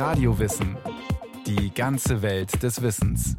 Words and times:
Radiowissen. 0.00 0.78
Die 1.46 1.74
ganze 1.74 2.22
Welt 2.22 2.62
des 2.62 2.80
Wissens. 2.80 3.36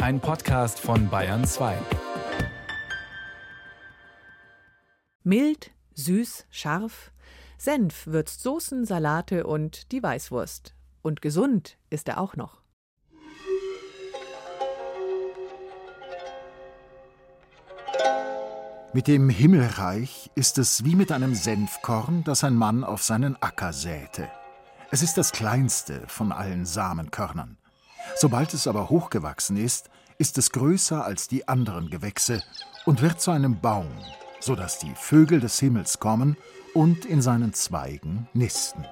Ein 0.00 0.18
Podcast 0.18 0.80
von 0.80 1.08
Bayern 1.08 1.44
2. 1.44 1.78
Mild, 5.22 5.70
süß, 5.94 6.46
scharf. 6.50 7.12
Senf 7.56 8.08
würzt 8.08 8.42
Soßen, 8.42 8.84
Salate 8.84 9.46
und 9.46 9.92
die 9.92 10.02
Weißwurst. 10.02 10.74
Und 11.02 11.22
gesund 11.22 11.78
ist 11.88 12.08
er 12.08 12.18
auch 12.18 12.34
noch. 12.34 12.60
Mit 18.92 19.06
dem 19.06 19.28
Himmelreich 19.28 20.32
ist 20.34 20.58
es 20.58 20.84
wie 20.84 20.96
mit 20.96 21.12
einem 21.12 21.36
Senfkorn, 21.36 22.24
das 22.24 22.42
ein 22.42 22.56
Mann 22.56 22.82
auf 22.82 23.04
seinen 23.04 23.40
Acker 23.40 23.72
säte. 23.72 24.28
Es 24.94 25.02
ist 25.02 25.18
das 25.18 25.32
kleinste 25.32 26.04
von 26.06 26.30
allen 26.30 26.64
Samenkörnern. 26.64 27.56
Sobald 28.14 28.54
es 28.54 28.68
aber 28.68 28.90
hochgewachsen 28.90 29.56
ist, 29.56 29.90
ist 30.18 30.38
es 30.38 30.52
größer 30.52 31.04
als 31.04 31.26
die 31.26 31.48
anderen 31.48 31.90
Gewächse 31.90 32.44
und 32.86 33.02
wird 33.02 33.20
zu 33.20 33.32
einem 33.32 33.60
Baum, 33.60 33.88
so 34.38 34.54
dass 34.54 34.78
die 34.78 34.94
Vögel 34.94 35.40
des 35.40 35.58
Himmels 35.58 35.98
kommen 35.98 36.36
und 36.74 37.06
in 37.06 37.22
seinen 37.22 37.54
Zweigen 37.54 38.28
nisten. 38.34 38.84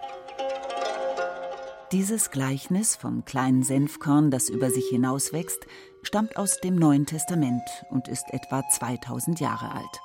Dieses 1.92 2.32
Gleichnis 2.32 2.96
vom 2.96 3.24
kleinen 3.24 3.62
Senfkorn, 3.62 4.32
das 4.32 4.48
über 4.48 4.72
sich 4.72 4.88
hinauswächst, 4.88 5.68
stammt 6.02 6.36
aus 6.36 6.58
dem 6.58 6.74
Neuen 6.74 7.06
Testament 7.06 7.62
und 7.90 8.08
ist 8.08 8.24
etwa 8.32 8.68
2000 8.68 9.38
Jahre 9.38 9.70
alt. 9.70 10.00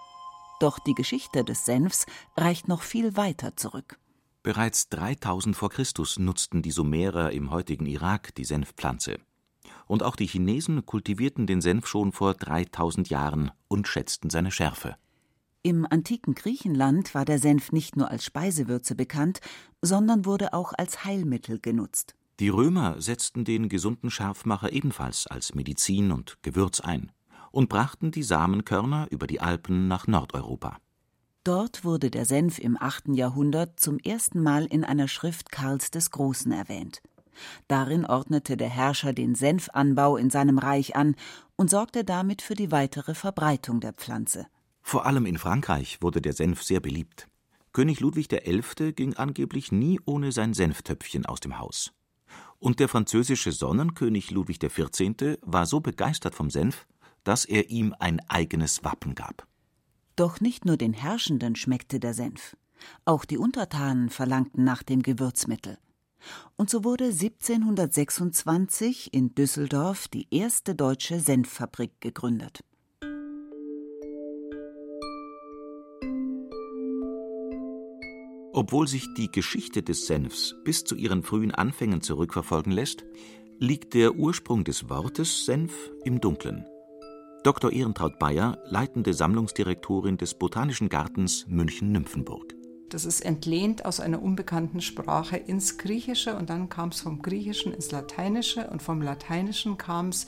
Doch 0.59 0.77
die 0.77 0.93
Geschichte 0.93 1.43
des 1.43 1.65
Senfs 1.65 2.05
reicht 2.35 2.67
noch 2.67 2.83
viel 2.83 3.17
weiter 3.17 3.55
zurück. 3.55 3.97
Bereits 4.47 4.87
3000 4.87 5.57
vor 5.57 5.69
Christus 5.69 6.19
nutzten 6.19 6.61
die 6.61 6.71
Sumerer 6.71 7.33
im 7.33 7.51
heutigen 7.51 7.85
Irak 7.85 8.33
die 8.35 8.45
Senfpflanze. 8.45 9.19
Und 9.87 10.03
auch 10.03 10.15
die 10.15 10.25
Chinesen 10.25 10.85
kultivierten 10.85 11.47
den 11.47 11.59
Senf 11.59 11.85
schon 11.85 12.13
vor 12.13 12.33
3000 12.33 13.09
Jahren 13.09 13.51
und 13.67 13.89
schätzten 13.89 14.29
seine 14.29 14.51
Schärfe. 14.51 14.95
Im 15.63 15.85
antiken 15.85 16.33
Griechenland 16.33 17.13
war 17.13 17.25
der 17.25 17.39
Senf 17.39 17.73
nicht 17.73 17.97
nur 17.97 18.09
als 18.09 18.23
Speisewürze 18.23 18.95
bekannt, 18.95 19.41
sondern 19.81 20.23
wurde 20.23 20.53
auch 20.53 20.71
als 20.77 21.03
Heilmittel 21.03 21.59
genutzt. 21.59 22.15
Die 22.39 22.47
Römer 22.47 23.01
setzten 23.01 23.43
den 23.43 23.67
gesunden 23.67 24.09
Scharfmacher 24.09 24.71
ebenfalls 24.71 25.27
als 25.27 25.55
Medizin 25.55 26.13
und 26.13 26.37
Gewürz 26.41 26.79
ein 26.79 27.11
und 27.51 27.67
brachten 27.67 28.11
die 28.11 28.23
Samenkörner 28.23 29.07
über 29.11 29.27
die 29.27 29.41
Alpen 29.41 29.89
nach 29.89 30.07
Nordeuropa. 30.07 30.77
Dort 31.47 31.85
wurde 31.85 32.11
der 32.11 32.25
Senf 32.25 32.59
im 32.59 32.75
8. 32.77 33.15
Jahrhundert 33.15 33.79
zum 33.79 33.99
ersten 33.99 34.43
Mal 34.43 34.65
in 34.65 34.83
einer 34.83 35.07
Schrift 35.07 35.49
Karls 35.49 35.91
des 35.91 36.11
Großen 36.11 36.51
erwähnt. 36.51 37.01
Darin 37.69 38.05
ordnete 38.05 38.57
der 38.57 38.67
Herrscher 38.67 39.13
den 39.13 39.33
Senfanbau 39.33 40.17
in 40.17 40.29
seinem 40.29 40.57
Reich 40.57 40.97
an 40.97 41.15
und 41.55 41.69
sorgte 41.69 42.03
damit 42.03 42.41
für 42.41 42.55
die 42.55 42.69
weitere 42.73 43.15
Verbreitung 43.15 43.79
der 43.79 43.93
Pflanze. 43.93 44.47
Vor 44.81 45.05
allem 45.05 45.25
in 45.25 45.37
Frankreich 45.37 46.01
wurde 46.01 46.21
der 46.21 46.33
Senf 46.33 46.63
sehr 46.63 46.81
beliebt. 46.81 47.29
König 47.71 48.01
Ludwig 48.01 48.27
XI. 48.27 48.91
ging 48.91 49.13
angeblich 49.13 49.71
nie 49.71 50.01
ohne 50.03 50.33
sein 50.33 50.53
Senftöpfchen 50.53 51.25
aus 51.25 51.39
dem 51.39 51.59
Haus. 51.59 51.93
Und 52.59 52.81
der 52.81 52.89
französische 52.89 53.53
Sonnenkönig 53.53 54.31
Ludwig 54.31 54.59
XIV. 54.59 55.37
war 55.43 55.65
so 55.65 55.79
begeistert 55.79 56.35
vom 56.35 56.49
Senf, 56.49 56.85
dass 57.23 57.45
er 57.45 57.69
ihm 57.69 57.95
ein 57.99 58.19
eigenes 58.27 58.83
Wappen 58.83 59.15
gab. 59.15 59.47
Doch 60.17 60.41
nicht 60.41 60.65
nur 60.65 60.77
den 60.77 60.93
Herrschenden 60.93 61.55
schmeckte 61.55 61.99
der 61.99 62.15
Senf. 62.15 62.57
Auch 63.05 63.23
die 63.23 63.37
Untertanen 63.37 64.09
verlangten 64.09 64.63
nach 64.63 64.81
dem 64.81 65.03
Gewürzmittel. 65.03 65.77
Und 66.55 66.71
so 66.71 66.83
wurde 66.83 67.05
1726 67.05 69.13
in 69.13 69.35
Düsseldorf 69.35 70.07
die 70.07 70.27
erste 70.31 70.73
deutsche 70.73 71.19
Senffabrik 71.19 72.01
gegründet. 72.01 72.63
Obwohl 78.53 78.87
sich 78.87 79.05
die 79.15 79.31
Geschichte 79.31 79.83
des 79.83 80.07
Senfs 80.07 80.55
bis 80.63 80.83
zu 80.83 80.95
ihren 80.95 81.21
frühen 81.21 81.51
Anfängen 81.51 82.01
zurückverfolgen 82.01 82.71
lässt, 82.71 83.05
liegt 83.59 83.93
der 83.93 84.15
Ursprung 84.15 84.63
des 84.63 84.89
Wortes 84.89 85.45
Senf 85.45 85.91
im 86.03 86.19
Dunkeln. 86.19 86.65
Dr. 87.43 87.71
Ehrentraut 87.71 88.19
Bayer, 88.19 88.57
leitende 88.65 89.13
Sammlungsdirektorin 89.13 90.17
des 90.17 90.33
Botanischen 90.33 90.89
Gartens 90.89 91.45
München-Nymphenburg. 91.47 92.55
Das 92.89 93.05
ist 93.05 93.21
entlehnt 93.21 93.85
aus 93.85 93.99
einer 93.99 94.21
unbekannten 94.21 94.81
Sprache 94.81 95.37
ins 95.37 95.77
Griechische 95.77 96.35
und 96.35 96.49
dann 96.49 96.69
kam 96.69 96.89
es 96.89 97.01
vom 97.01 97.21
Griechischen 97.21 97.73
ins 97.73 97.91
Lateinische 97.91 98.67
und 98.69 98.81
vom 98.81 99.01
Lateinischen 99.01 99.77
kam 99.77 100.09
es 100.09 100.27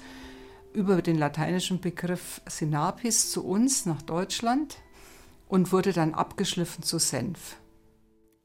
über 0.74 1.02
den 1.02 1.18
lateinischen 1.18 1.82
Begriff 1.82 2.42
Sinapis 2.48 3.32
zu 3.32 3.46
uns 3.46 3.86
nach 3.86 4.02
Deutschland 4.02 4.78
und 5.48 5.72
wurde 5.72 5.94
dann 5.94 6.14
abgeschliffen 6.14 6.84
zu 6.84 7.00
Senf. 7.00 7.58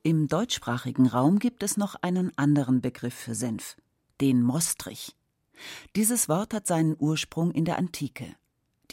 Im 0.02 0.28
deutschsprachigen 0.28 1.06
Raum 1.06 1.38
gibt 1.38 1.62
es 1.62 1.76
noch 1.76 1.96
einen 1.96 2.36
anderen 2.36 2.80
Begriff 2.80 3.14
für 3.14 3.34
Senf, 3.34 3.76
den 4.20 4.42
Mostrich. 4.42 5.14
Dieses 5.96 6.28
Wort 6.28 6.54
hat 6.54 6.66
seinen 6.66 6.96
Ursprung 6.98 7.50
in 7.52 7.64
der 7.64 7.78
Antike. 7.78 8.34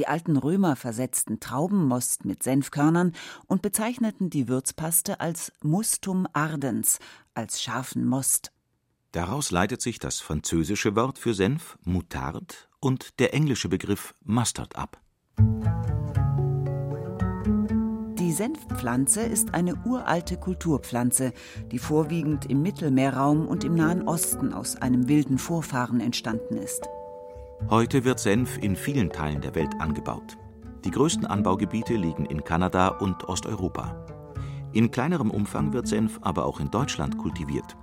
Die 0.01 0.07
alten 0.07 0.35
Römer 0.35 0.75
versetzten 0.75 1.39
Traubenmost 1.39 2.25
mit 2.25 2.41
Senfkörnern 2.41 3.13
und 3.45 3.62
bezeichneten 3.62 4.31
die 4.31 4.47
Würzpaste 4.47 5.19
als 5.19 5.53
Mustum 5.62 6.25
ardens, 6.34 6.97
als 7.35 7.62
scharfen 7.62 8.07
Most. 8.07 8.51
Daraus 9.11 9.51
leitet 9.51 9.79
sich 9.84 10.00
das 10.00 10.19
französische 10.19 10.95
Wort 10.95 11.19
für 11.19 11.35
Senf 11.35 11.78
Mutard 11.84 12.67
und 12.79 13.19
der 13.19 13.35
englische 13.35 13.69
Begriff 13.69 14.16
Mustard 14.23 14.75
ab. 14.75 15.00
Die 18.17 18.31
Senfpflanze 18.31 19.22
ist 19.22 19.53
eine 19.53 19.75
uralte 19.85 20.38
Kulturpflanze, 20.38 21.31
die 21.72 21.78
vorwiegend 21.78 22.50
im 22.50 22.63
Mittelmeerraum 22.63 23.47
und 23.47 23.63
im 23.63 23.75
Nahen 23.75 24.07
Osten 24.07 24.51
aus 24.51 24.78
einem 24.78 25.07
wilden 25.07 25.38
Vorfahren 25.38 26.00
entstanden 26.00 26.57
ist. 26.57 26.90
Heute 27.69 28.03
wird 28.03 28.19
Senf 28.19 28.57
in 28.57 28.75
vielen 28.75 29.11
Teilen 29.11 29.41
der 29.41 29.55
Welt 29.55 29.79
angebaut. 29.79 30.38
Die 30.83 30.91
größten 30.91 31.25
Anbaugebiete 31.25 31.95
liegen 31.95 32.25
in 32.25 32.44
Kanada 32.44 32.89
und 32.89 33.29
Osteuropa. 33.29 34.05
In 34.73 34.91
kleinerem 34.91 35.31
Umfang 35.31 35.72
wird 35.72 35.88
Senf 35.88 36.19
aber 36.22 36.45
auch 36.45 36.59
in 36.59 36.72
Deutschland 36.72 37.17
kultiviert. 37.17 37.77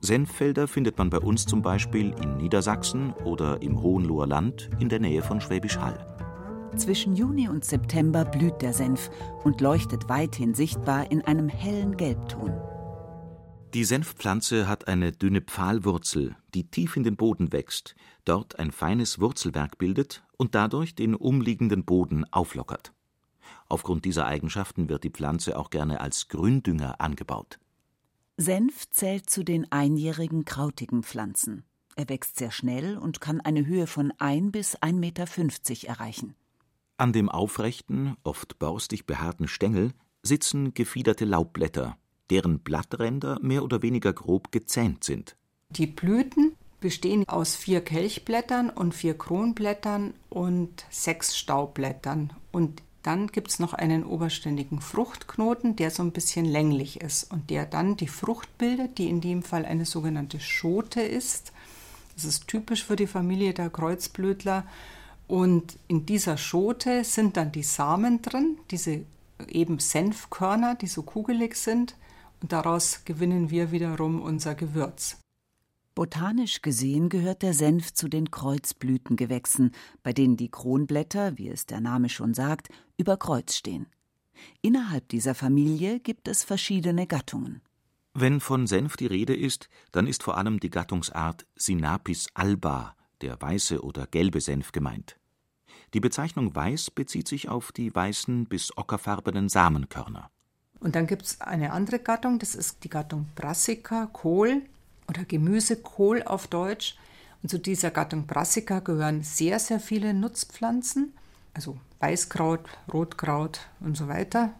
Senffelder 0.00 0.68
findet 0.68 0.98
man 0.98 1.08
bei 1.08 1.18
uns 1.18 1.46
zum 1.46 1.62
Beispiel 1.62 2.14
in 2.22 2.36
Niedersachsen 2.36 3.12
oder 3.24 3.62
im 3.62 3.80
Hohenloher 3.80 4.26
Land 4.26 4.68
in 4.78 4.88
der 4.88 5.00
Nähe 5.00 5.22
von 5.22 5.40
Schwäbisch 5.40 5.78
Hall. 5.78 5.98
Zwischen 6.76 7.16
Juni 7.16 7.48
und 7.48 7.64
September 7.64 8.24
blüht 8.24 8.60
der 8.60 8.74
Senf 8.74 9.10
und 9.44 9.60
leuchtet 9.60 10.08
weithin 10.08 10.52
sichtbar 10.52 11.10
in 11.10 11.22
einem 11.22 11.48
hellen 11.48 11.96
Gelbton. 11.96 12.52
Die 13.74 13.84
Senfpflanze 13.84 14.68
hat 14.68 14.88
eine 14.88 15.12
dünne 15.12 15.40
Pfahlwurzel, 15.40 16.36
die 16.54 16.70
tief 16.70 16.96
in 16.96 17.02
den 17.02 17.16
Boden 17.16 17.52
wächst, 17.52 17.94
dort 18.24 18.58
ein 18.58 18.70
feines 18.70 19.20
Wurzelwerk 19.20 19.76
bildet 19.76 20.24
und 20.36 20.54
dadurch 20.54 20.94
den 20.94 21.14
umliegenden 21.14 21.84
Boden 21.84 22.24
auflockert. 22.32 22.92
Aufgrund 23.68 24.04
dieser 24.04 24.26
Eigenschaften 24.26 24.88
wird 24.88 25.04
die 25.04 25.10
Pflanze 25.10 25.58
auch 25.58 25.70
gerne 25.70 26.00
als 26.00 26.28
Gründünger 26.28 27.00
angebaut. 27.00 27.58
Senf 28.36 28.88
zählt 28.90 29.28
zu 29.28 29.42
den 29.44 29.70
einjährigen 29.72 30.44
krautigen 30.44 31.02
Pflanzen. 31.02 31.64
Er 31.96 32.08
wächst 32.08 32.36
sehr 32.36 32.50
schnell 32.50 32.98
und 32.98 33.20
kann 33.20 33.40
eine 33.40 33.66
Höhe 33.66 33.86
von 33.86 34.12
1 34.18 34.52
bis 34.52 34.76
1,50 34.78 34.92
Meter 34.94 35.88
erreichen. 35.88 36.34
An 36.98 37.12
dem 37.12 37.28
aufrechten, 37.28 38.16
oft 38.22 38.58
borstig 38.58 39.06
behaarten 39.06 39.48
Stängel 39.48 39.92
sitzen 40.22 40.74
gefiederte 40.74 41.24
Laubblätter, 41.24 41.98
deren 42.30 42.58
Blattränder 42.60 43.38
mehr 43.40 43.62
oder 43.62 43.82
weniger 43.82 44.12
grob 44.12 44.52
gezähnt 44.52 45.04
sind. 45.04 45.36
Die 45.70 45.86
Blüten 45.86 46.52
bestehen 46.80 47.26
aus 47.28 47.56
vier 47.56 47.80
Kelchblättern 47.80 48.70
und 48.70 48.94
vier 48.94 49.16
Kronblättern 49.16 50.14
und 50.28 50.84
sechs 50.90 51.36
Staubblättern. 51.36 52.32
Und 52.52 52.82
dann 53.02 53.28
gibt 53.28 53.50
es 53.50 53.58
noch 53.58 53.72
einen 53.72 54.04
oberständigen 54.04 54.80
Fruchtknoten, 54.80 55.76
der 55.76 55.90
so 55.90 56.02
ein 56.02 56.12
bisschen 56.12 56.44
länglich 56.44 57.00
ist 57.00 57.30
und 57.30 57.50
der 57.50 57.64
dann 57.64 57.96
die 57.96 58.08
Frucht 58.08 58.58
bildet, 58.58 58.98
die 58.98 59.08
in 59.08 59.20
dem 59.20 59.42
Fall 59.42 59.64
eine 59.64 59.84
sogenannte 59.84 60.40
Schote 60.40 61.00
ist. 61.00 61.52
Das 62.14 62.24
ist 62.24 62.48
typisch 62.48 62.84
für 62.84 62.96
die 62.96 63.06
Familie 63.06 63.54
der 63.54 63.70
Kreuzblütler 63.70 64.64
und 65.28 65.78
in 65.88 66.06
dieser 66.06 66.36
Schote 66.36 67.04
sind 67.04 67.36
dann 67.36 67.52
die 67.52 67.62
Samen 67.62 68.22
drin, 68.22 68.58
diese 68.70 69.04
eben 69.48 69.78
Senfkörner, 69.78 70.76
die 70.76 70.86
so 70.86 71.02
kugelig 71.02 71.56
sind. 71.56 71.96
Und 72.40 72.52
daraus 72.52 73.04
gewinnen 73.04 73.50
wir 73.50 73.70
wiederum 73.70 74.20
unser 74.20 74.54
Gewürz. 74.54 75.18
Botanisch 75.94 76.60
gesehen 76.60 77.08
gehört 77.08 77.40
der 77.40 77.54
Senf 77.54 77.94
zu 77.94 78.08
den 78.08 78.30
Kreuzblütengewächsen, 78.30 79.72
bei 80.02 80.12
denen 80.12 80.36
die 80.36 80.50
Kronblätter, 80.50 81.38
wie 81.38 81.48
es 81.48 81.64
der 81.64 81.80
Name 81.80 82.10
schon 82.10 82.34
sagt, 82.34 82.68
über 82.98 83.16
Kreuz 83.16 83.54
stehen. 83.54 83.86
Innerhalb 84.60 85.08
dieser 85.08 85.34
Familie 85.34 85.98
gibt 86.00 86.28
es 86.28 86.44
verschiedene 86.44 87.06
Gattungen. 87.06 87.62
Wenn 88.12 88.40
von 88.40 88.66
Senf 88.66 88.96
die 88.96 89.06
Rede 89.06 89.34
ist, 89.34 89.68
dann 89.92 90.06
ist 90.06 90.22
vor 90.22 90.36
allem 90.36 90.60
die 90.60 90.70
Gattungsart 90.70 91.46
Sinapis 91.54 92.28
alba, 92.34 92.94
der 93.22 93.40
weiße 93.40 93.82
oder 93.82 94.06
gelbe 94.06 94.42
Senf, 94.42 94.72
gemeint. 94.72 95.18
Die 95.94 96.00
Bezeichnung 96.00 96.54
weiß 96.54 96.90
bezieht 96.90 97.28
sich 97.28 97.48
auf 97.48 97.72
die 97.72 97.94
weißen 97.94 98.46
bis 98.46 98.76
ockerfarbenen 98.76 99.48
Samenkörner. 99.48 100.30
Und 100.80 100.94
dann 100.94 101.06
gibt 101.06 101.22
es 101.22 101.40
eine 101.40 101.72
andere 101.72 101.98
Gattung, 101.98 102.38
das 102.38 102.54
ist 102.54 102.84
die 102.84 102.90
Gattung 102.90 103.26
Brassica, 103.34 104.08
Kohl 104.12 104.62
oder 105.08 105.24
Gemüsekohl 105.24 106.22
auf 106.22 106.46
Deutsch. 106.46 106.96
Und 107.42 107.48
zu 107.48 107.58
dieser 107.58 107.90
Gattung 107.90 108.26
Brassica 108.26 108.80
gehören 108.80 109.22
sehr, 109.22 109.58
sehr 109.58 109.80
viele 109.80 110.14
Nutzpflanzen, 110.14 111.14
also 111.54 111.78
Weißkraut, 112.00 112.60
Rotkraut 112.92 113.60
und 113.80 113.96
so 113.96 114.08
weiter. 114.08 114.52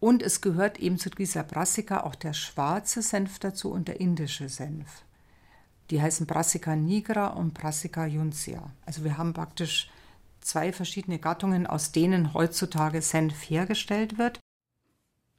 Und 0.00 0.22
es 0.22 0.40
gehört 0.40 0.80
eben 0.80 0.98
zu 0.98 1.10
dieser 1.10 1.44
Brassica 1.44 2.02
auch 2.02 2.16
der 2.16 2.32
schwarze 2.32 3.02
Senf 3.02 3.38
dazu 3.38 3.70
und 3.70 3.86
der 3.86 4.00
indische 4.00 4.48
Senf. 4.48 5.02
Die 5.90 6.02
heißen 6.02 6.26
Brassica 6.26 6.74
nigra 6.74 7.28
und 7.28 7.54
Brassica 7.54 8.06
juncia. 8.06 8.70
Also 8.84 9.04
wir 9.04 9.16
haben 9.16 9.32
praktisch 9.32 9.90
zwei 10.40 10.72
verschiedene 10.72 11.18
Gattungen, 11.18 11.66
aus 11.66 11.92
denen 11.92 12.34
heutzutage 12.34 13.00
Senf 13.00 13.48
hergestellt 13.48 14.18
wird. 14.18 14.41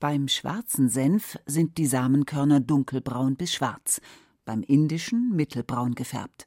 Beim 0.03 0.27
schwarzen 0.27 0.89
Senf 0.89 1.39
sind 1.45 1.77
die 1.77 1.85
Samenkörner 1.85 2.59
dunkelbraun 2.59 3.37
bis 3.37 3.53
schwarz, 3.53 4.01
beim 4.43 4.61
indischen 4.61 5.33
mittelbraun 5.33 5.95
gefärbt. 5.95 6.45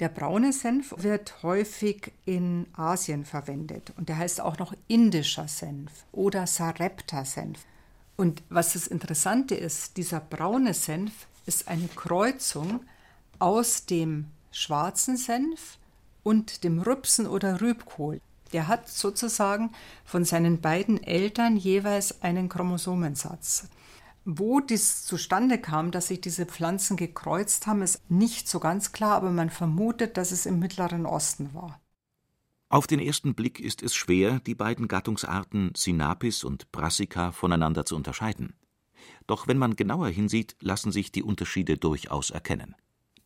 Der 0.00 0.08
braune 0.08 0.54
Senf 0.54 0.94
wird 0.96 1.42
häufig 1.42 2.12
in 2.24 2.66
Asien 2.72 3.26
verwendet 3.26 3.92
und 3.98 4.08
der 4.08 4.16
heißt 4.16 4.40
auch 4.40 4.58
noch 4.58 4.72
indischer 4.88 5.48
Senf 5.48 6.06
oder 6.12 6.46
Sarepta-Senf. 6.46 7.66
Und 8.16 8.42
was 8.48 8.72
das 8.72 8.86
Interessante 8.86 9.54
ist, 9.54 9.98
dieser 9.98 10.20
braune 10.20 10.72
Senf 10.72 11.26
ist 11.44 11.68
eine 11.68 11.88
Kreuzung 11.88 12.80
aus 13.38 13.84
dem 13.84 14.28
schwarzen 14.50 15.18
Senf 15.18 15.76
und 16.22 16.64
dem 16.64 16.80
Rübsen 16.80 17.26
oder 17.26 17.60
Rübkohl. 17.60 18.22
Der 18.52 18.68
hat 18.68 18.88
sozusagen 18.88 19.72
von 20.04 20.24
seinen 20.24 20.60
beiden 20.60 21.02
Eltern 21.02 21.56
jeweils 21.56 22.22
einen 22.22 22.48
Chromosomensatz. 22.48 23.68
Wo 24.24 24.60
dies 24.60 25.04
zustande 25.04 25.58
kam, 25.58 25.90
dass 25.90 26.06
sich 26.06 26.20
diese 26.20 26.46
Pflanzen 26.46 26.96
gekreuzt 26.96 27.66
haben, 27.66 27.82
ist 27.82 28.10
nicht 28.10 28.48
so 28.48 28.58
ganz 28.58 28.92
klar, 28.92 29.16
aber 29.16 29.30
man 29.30 29.50
vermutet, 29.50 30.16
dass 30.16 30.32
es 30.32 30.46
im 30.46 30.58
Mittleren 30.58 31.04
Osten 31.04 31.52
war. 31.52 31.80
Auf 32.70 32.86
den 32.86 33.00
ersten 33.00 33.34
Blick 33.34 33.60
ist 33.60 33.82
es 33.82 33.94
schwer, 33.94 34.40
die 34.40 34.54
beiden 34.54 34.88
Gattungsarten 34.88 35.72
Sinapis 35.76 36.42
und 36.42 36.72
Brassica 36.72 37.32
voneinander 37.32 37.84
zu 37.84 37.96
unterscheiden. 37.96 38.54
Doch 39.26 39.46
wenn 39.46 39.58
man 39.58 39.76
genauer 39.76 40.08
hinsieht, 40.08 40.56
lassen 40.60 40.90
sich 40.90 41.12
die 41.12 41.22
Unterschiede 41.22 41.76
durchaus 41.76 42.30
erkennen. 42.30 42.74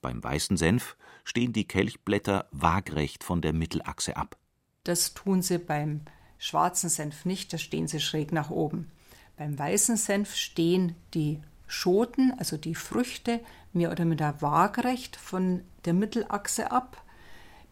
Beim 0.00 0.23
weißen 0.23 0.56
Senf 0.56 0.97
stehen 1.25 1.53
die 1.53 1.67
Kelchblätter 1.67 2.49
waagrecht 2.50 3.25
von 3.25 3.41
der 3.41 3.53
Mittelachse 3.53 4.17
ab. 4.17 4.37
Das 4.84 5.14
tun 5.14 5.42
sie 5.42 5.58
beim 5.58 6.00
schwarzen 6.38 6.88
Senf 6.88 7.25
nicht, 7.25 7.52
da 7.52 7.58
stehen 7.58 7.88
sie 7.88 8.00
schräg 8.00 8.32
nach 8.32 8.50
oben. 8.50 8.90
Beim 9.36 9.58
weißen 9.58 9.96
Senf 9.96 10.34
stehen 10.34 10.94
die 11.14 11.40
Schoten, 11.66 12.32
also 12.38 12.56
die 12.56 12.75
Früchte, 12.75 13.40
mehr 13.72 13.90
oder 13.90 14.04
minder 14.04 14.40
waagrecht 14.40 15.16
von 15.16 15.62
der 15.84 15.92
Mittelachse 15.92 16.72
ab. 16.72 17.02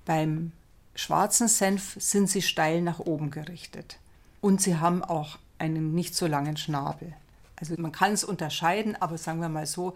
Beim 0.04 0.52
schwarzen 0.94 1.48
Senf 1.48 1.96
sind 1.98 2.28
sie 2.28 2.42
steil 2.42 2.82
nach 2.82 3.00
oben 3.00 3.30
gerichtet. 3.30 3.98
Und 4.40 4.60
sie 4.60 4.76
haben 4.76 5.02
auch 5.02 5.38
einen 5.58 5.94
nicht 5.94 6.14
so 6.14 6.26
langen 6.26 6.56
Schnabel. 6.56 7.14
Also 7.56 7.74
man 7.78 7.92
kann 7.92 8.12
es 8.12 8.22
unterscheiden, 8.22 8.96
aber 8.96 9.16
sagen 9.16 9.40
wir 9.40 9.48
mal 9.48 9.66
so, 9.66 9.94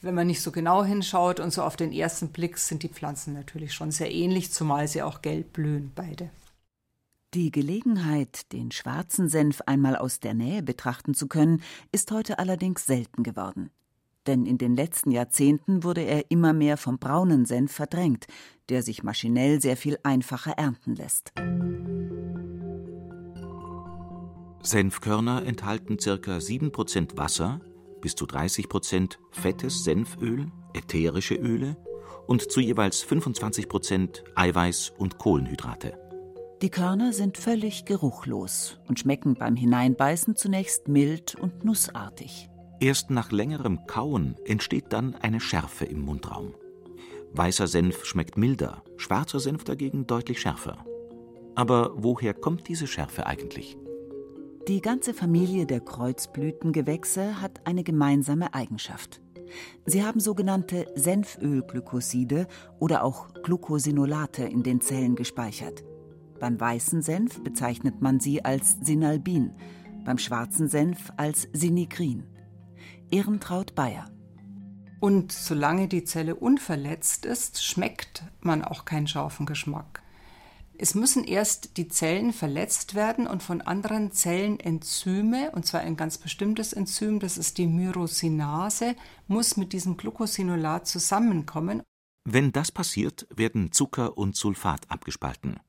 wenn 0.00 0.14
man 0.14 0.26
nicht 0.26 0.42
so 0.42 0.52
genau 0.52 0.84
hinschaut 0.84 1.40
und 1.40 1.52
so 1.52 1.62
auf 1.62 1.76
den 1.76 1.92
ersten 1.92 2.28
Blick 2.28 2.58
sind 2.58 2.82
die 2.82 2.88
Pflanzen 2.88 3.34
natürlich 3.34 3.74
schon 3.74 3.90
sehr 3.90 4.12
ähnlich, 4.12 4.52
zumal 4.52 4.88
sie 4.88 5.02
auch 5.02 5.22
gelb 5.22 5.52
blühen, 5.52 5.92
beide. 5.94 6.30
Die 7.34 7.50
Gelegenheit, 7.50 8.52
den 8.52 8.70
schwarzen 8.70 9.28
Senf 9.28 9.60
einmal 9.66 9.96
aus 9.96 10.20
der 10.20 10.34
Nähe 10.34 10.62
betrachten 10.62 11.12
zu 11.12 11.26
können, 11.26 11.62
ist 11.92 12.10
heute 12.10 12.38
allerdings 12.38 12.86
selten 12.86 13.22
geworden. 13.22 13.70
Denn 14.26 14.46
in 14.46 14.58
den 14.58 14.74
letzten 14.74 15.10
Jahrzehnten 15.10 15.84
wurde 15.84 16.00
er 16.00 16.30
immer 16.30 16.52
mehr 16.52 16.76
vom 16.76 16.98
braunen 16.98 17.44
Senf 17.44 17.72
verdrängt, 17.72 18.26
der 18.68 18.82
sich 18.82 19.02
maschinell 19.02 19.60
sehr 19.60 19.76
viel 19.76 19.98
einfacher 20.02 20.52
ernten 20.52 20.96
lässt. 20.96 21.32
Senfkörner 24.62 25.44
enthalten 25.46 25.96
ca. 25.96 26.10
7% 26.10 27.16
Wasser, 27.16 27.60
bis 28.06 28.14
zu 28.14 28.26
30% 28.26 29.16
fettes 29.32 29.82
Senföl, 29.82 30.46
ätherische 30.74 31.34
Öle 31.34 31.76
und 32.28 32.52
zu 32.52 32.60
jeweils 32.60 33.04
25% 33.04 34.22
Eiweiß 34.36 34.92
und 34.96 35.18
Kohlenhydrate. 35.18 35.98
Die 36.62 36.70
Körner 36.70 37.12
sind 37.12 37.36
völlig 37.36 37.84
geruchlos 37.84 38.78
und 38.86 39.00
schmecken 39.00 39.34
beim 39.34 39.56
Hineinbeißen 39.56 40.36
zunächst 40.36 40.86
mild 40.86 41.34
und 41.34 41.64
nussartig. 41.64 42.48
Erst 42.78 43.10
nach 43.10 43.32
längerem 43.32 43.88
Kauen 43.88 44.36
entsteht 44.44 44.92
dann 44.92 45.16
eine 45.16 45.40
Schärfe 45.40 45.84
im 45.84 46.02
Mundraum. 46.02 46.54
Weißer 47.32 47.66
Senf 47.66 48.04
schmeckt 48.04 48.38
milder, 48.38 48.84
schwarzer 48.98 49.40
Senf 49.40 49.64
dagegen 49.64 50.06
deutlich 50.06 50.40
schärfer. 50.40 50.84
Aber 51.56 51.90
woher 51.96 52.34
kommt 52.34 52.68
diese 52.68 52.86
Schärfe 52.86 53.26
eigentlich? 53.26 53.76
Die 54.68 54.80
ganze 54.80 55.14
Familie 55.14 55.64
der 55.64 55.78
Kreuzblütengewächse 55.78 57.40
hat 57.40 57.64
eine 57.68 57.84
gemeinsame 57.84 58.52
Eigenschaft. 58.52 59.20
Sie 59.84 60.04
haben 60.04 60.18
sogenannte 60.18 60.86
Senfölglykoside 60.96 62.48
oder 62.80 63.04
auch 63.04 63.32
Glucosinolate 63.44 64.42
in 64.42 64.64
den 64.64 64.80
Zellen 64.80 65.14
gespeichert. 65.14 65.84
Beim 66.40 66.58
weißen 66.58 67.00
Senf 67.00 67.44
bezeichnet 67.44 68.02
man 68.02 68.18
sie 68.18 68.44
als 68.44 68.78
Sinalbin, 68.80 69.52
beim 70.04 70.18
schwarzen 70.18 70.68
Senf 70.68 71.12
als 71.16 71.46
Sinigrin. 71.52 72.24
Ehrentraut 73.12 73.76
Bayer. 73.76 74.10
Und 74.98 75.30
solange 75.30 75.86
die 75.86 76.02
Zelle 76.02 76.34
unverletzt 76.34 77.24
ist, 77.24 77.64
schmeckt 77.64 78.24
man 78.40 78.64
auch 78.64 78.84
keinen 78.84 79.06
scharfen 79.06 79.46
Geschmack. 79.46 80.02
Es 80.78 80.94
müssen 80.94 81.24
erst 81.24 81.78
die 81.78 81.88
Zellen 81.88 82.32
verletzt 82.32 82.94
werden 82.94 83.26
und 83.26 83.42
von 83.42 83.62
anderen 83.62 84.12
Zellen 84.12 84.60
Enzyme, 84.60 85.50
und 85.52 85.64
zwar 85.64 85.80
ein 85.80 85.96
ganz 85.96 86.18
bestimmtes 86.18 86.72
Enzym, 86.74 87.18
das 87.18 87.38
ist 87.38 87.56
die 87.56 87.66
Myrosinase, 87.66 88.94
muss 89.26 89.56
mit 89.56 89.72
diesem 89.72 89.96
Glucosinolat 89.96 90.86
zusammenkommen. 90.86 91.82
Wenn 92.24 92.52
das 92.52 92.72
passiert, 92.72 93.26
werden 93.34 93.72
Zucker 93.72 94.18
und 94.18 94.36
Sulfat 94.36 94.90
abgespalten. 94.90 95.60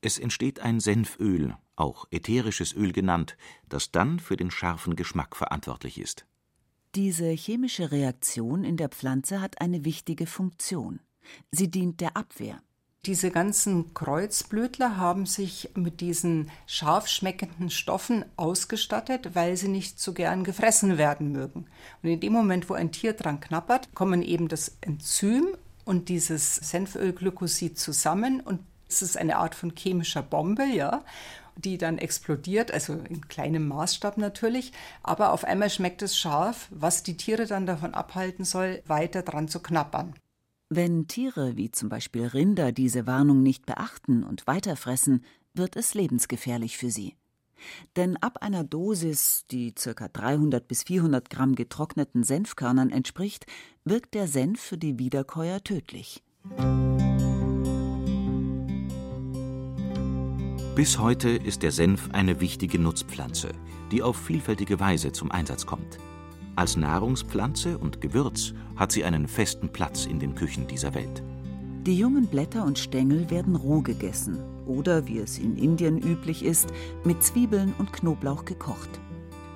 Es 0.00 0.18
entsteht 0.18 0.60
ein 0.60 0.80
Senföl, 0.80 1.56
auch 1.76 2.06
ätherisches 2.10 2.72
Öl 2.72 2.92
genannt, 2.92 3.36
das 3.68 3.92
dann 3.92 4.18
für 4.18 4.36
den 4.36 4.50
scharfen 4.50 4.96
Geschmack 4.96 5.36
verantwortlich 5.36 5.98
ist. 5.98 6.26
Diese 6.94 7.30
chemische 7.30 7.92
Reaktion 7.92 8.64
in 8.64 8.76
der 8.76 8.88
Pflanze 8.88 9.40
hat 9.40 9.60
eine 9.60 9.84
wichtige 9.84 10.26
Funktion. 10.26 11.00
Sie 11.50 11.70
dient 11.70 12.00
der 12.00 12.16
Abwehr. 12.16 12.60
Diese 13.06 13.30
ganzen 13.30 13.94
Kreuzblütler 13.94 14.96
haben 14.96 15.24
sich 15.24 15.70
mit 15.74 16.00
diesen 16.00 16.50
scharf 16.66 17.06
schmeckenden 17.06 17.70
Stoffen 17.70 18.24
ausgestattet, 18.36 19.34
weil 19.34 19.56
sie 19.56 19.68
nicht 19.68 20.00
so 20.00 20.12
gern 20.12 20.44
gefressen 20.44 20.98
werden 20.98 21.32
mögen. 21.32 21.66
Und 22.02 22.10
in 22.10 22.20
dem 22.20 22.32
Moment, 22.32 22.68
wo 22.68 22.74
ein 22.74 22.92
Tier 22.92 23.12
dran 23.12 23.40
knappert, 23.40 23.94
kommen 23.94 24.22
eben 24.22 24.48
das 24.48 24.76
Enzym 24.80 25.56
und 25.84 26.08
dieses 26.08 26.56
Senfölglykosid 26.56 27.78
zusammen 27.78 28.40
und 28.40 28.60
es 28.88 29.00
ist 29.00 29.16
eine 29.16 29.36
Art 29.36 29.54
von 29.54 29.74
chemischer 29.76 30.22
Bombe, 30.22 30.64
ja, 30.64 31.04
die 31.56 31.78
dann 31.78 31.98
explodiert, 31.98 32.72
also 32.72 32.94
in 32.94 33.28
kleinem 33.28 33.68
Maßstab 33.68 34.18
natürlich. 34.18 34.72
Aber 35.02 35.32
auf 35.32 35.44
einmal 35.44 35.70
schmeckt 35.70 36.02
es 36.02 36.16
scharf, 36.16 36.68
was 36.70 37.02
die 37.02 37.16
Tiere 37.16 37.46
dann 37.46 37.66
davon 37.66 37.94
abhalten 37.94 38.44
soll, 38.44 38.82
weiter 38.86 39.22
dran 39.22 39.48
zu 39.48 39.60
knappern. 39.60 40.14
Wenn 40.70 41.08
Tiere 41.08 41.56
wie 41.56 41.70
zum 41.70 41.88
Beispiel 41.88 42.26
Rinder 42.26 42.72
diese 42.72 43.06
Warnung 43.06 43.42
nicht 43.42 43.64
beachten 43.64 44.22
und 44.22 44.46
weiterfressen, 44.46 45.24
wird 45.54 45.76
es 45.76 45.94
lebensgefährlich 45.94 46.76
für 46.76 46.90
sie. 46.90 47.14
Denn 47.96 48.18
ab 48.18 48.42
einer 48.42 48.64
Dosis, 48.64 49.46
die 49.50 49.72
ca. 49.72 50.08
300 50.08 50.68
bis 50.68 50.82
400 50.82 51.30
Gramm 51.30 51.54
getrockneten 51.54 52.22
Senfkörnern 52.22 52.90
entspricht, 52.90 53.46
wirkt 53.84 54.12
der 54.12 54.28
Senf 54.28 54.60
für 54.60 54.76
die 54.76 54.98
Wiederkäuer 54.98 55.64
tödlich. 55.64 56.22
Bis 60.76 60.98
heute 60.98 61.30
ist 61.30 61.62
der 61.62 61.72
Senf 61.72 62.10
eine 62.12 62.40
wichtige 62.40 62.78
Nutzpflanze, 62.78 63.52
die 63.90 64.02
auf 64.02 64.18
vielfältige 64.18 64.78
Weise 64.78 65.12
zum 65.12 65.30
Einsatz 65.30 65.64
kommt. 65.64 65.98
Als 66.58 66.76
Nahrungspflanze 66.76 67.78
und 67.78 68.00
Gewürz 68.00 68.52
hat 68.74 68.90
sie 68.90 69.04
einen 69.04 69.28
festen 69.28 69.68
Platz 69.68 70.06
in 70.06 70.18
den 70.18 70.34
Küchen 70.34 70.66
dieser 70.66 70.92
Welt. 70.92 71.22
Die 71.86 71.96
jungen 71.96 72.26
Blätter 72.26 72.64
und 72.64 72.80
Stängel 72.80 73.30
werden 73.30 73.54
roh 73.54 73.80
gegessen 73.80 74.38
oder, 74.66 75.06
wie 75.06 75.18
es 75.18 75.38
in 75.38 75.56
Indien 75.56 75.98
üblich 75.98 76.44
ist, 76.44 76.72
mit 77.04 77.22
Zwiebeln 77.22 77.74
und 77.78 77.92
Knoblauch 77.92 78.44
gekocht. 78.44 78.88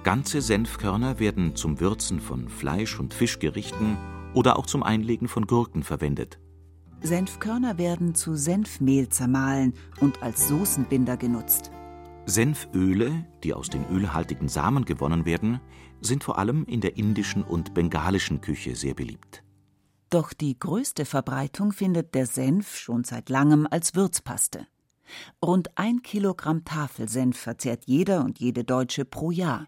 Ganze 0.05 0.41
Senfkörner 0.41 1.19
werden 1.19 1.57
zum 1.57 1.81
Würzen 1.81 2.21
von 2.21 2.49
Fleisch- 2.49 3.01
und 3.01 3.15
Fischgerichten 3.15 3.97
oder 4.33 4.57
auch 4.57 4.67
zum 4.67 4.85
Einlegen 4.85 5.27
von 5.27 5.49
Gurken 5.49 5.83
verwendet. 5.83 6.39
Senfkörner 7.01 7.79
werden 7.79 8.15
zu 8.15 8.37
Senfmehl 8.37 9.09
zermahlen 9.09 9.75
und 9.99 10.23
als 10.23 10.47
Soßenbinder 10.47 11.17
genutzt. 11.17 11.73
Senföle, 12.27 13.27
die 13.43 13.53
aus 13.53 13.69
den 13.69 13.89
ölhaltigen 13.91 14.49
Samen 14.49 14.85
gewonnen 14.85 15.25
werden, 15.25 15.61
sind 16.01 16.25
vor 16.25 16.39
allem 16.39 16.65
in 16.65 16.81
der 16.81 16.97
indischen 16.97 17.43
und 17.43 17.75
bengalischen 17.75 18.41
Küche 18.41 18.77
sehr 18.77 18.95
beliebt. 18.95 19.43
Doch 20.11 20.33
die 20.33 20.59
größte 20.59 21.05
Verbreitung 21.05 21.73
findet 21.73 22.15
der 22.15 22.27
Senf 22.27 22.77
schon 22.77 23.03
seit 23.05 23.31
langem 23.31 23.67
als 23.71 23.95
Würzpaste. 23.95 24.67
Rund 25.45 25.77
ein 25.77 26.03
Kilogramm 26.03 26.65
Tafelsenf 26.65 27.39
verzehrt 27.39 27.85
jeder 27.87 28.25
und 28.25 28.39
jede 28.39 28.65
Deutsche 28.65 29.05
pro 29.05 29.31
Jahr. 29.31 29.67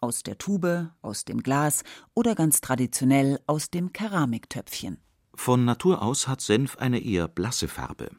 Aus 0.00 0.22
der 0.22 0.36
Tube, 0.36 0.90
aus 1.00 1.24
dem 1.24 1.42
Glas 1.42 1.84
oder 2.12 2.34
ganz 2.34 2.60
traditionell 2.60 3.40
aus 3.46 3.70
dem 3.70 3.92
Keramiktöpfchen. 3.92 4.98
Von 5.34 5.64
Natur 5.64 6.02
aus 6.02 6.28
hat 6.28 6.40
Senf 6.40 6.76
eine 6.76 7.00
eher 7.00 7.28
blasse 7.28 7.68
Farbe. 7.68 8.10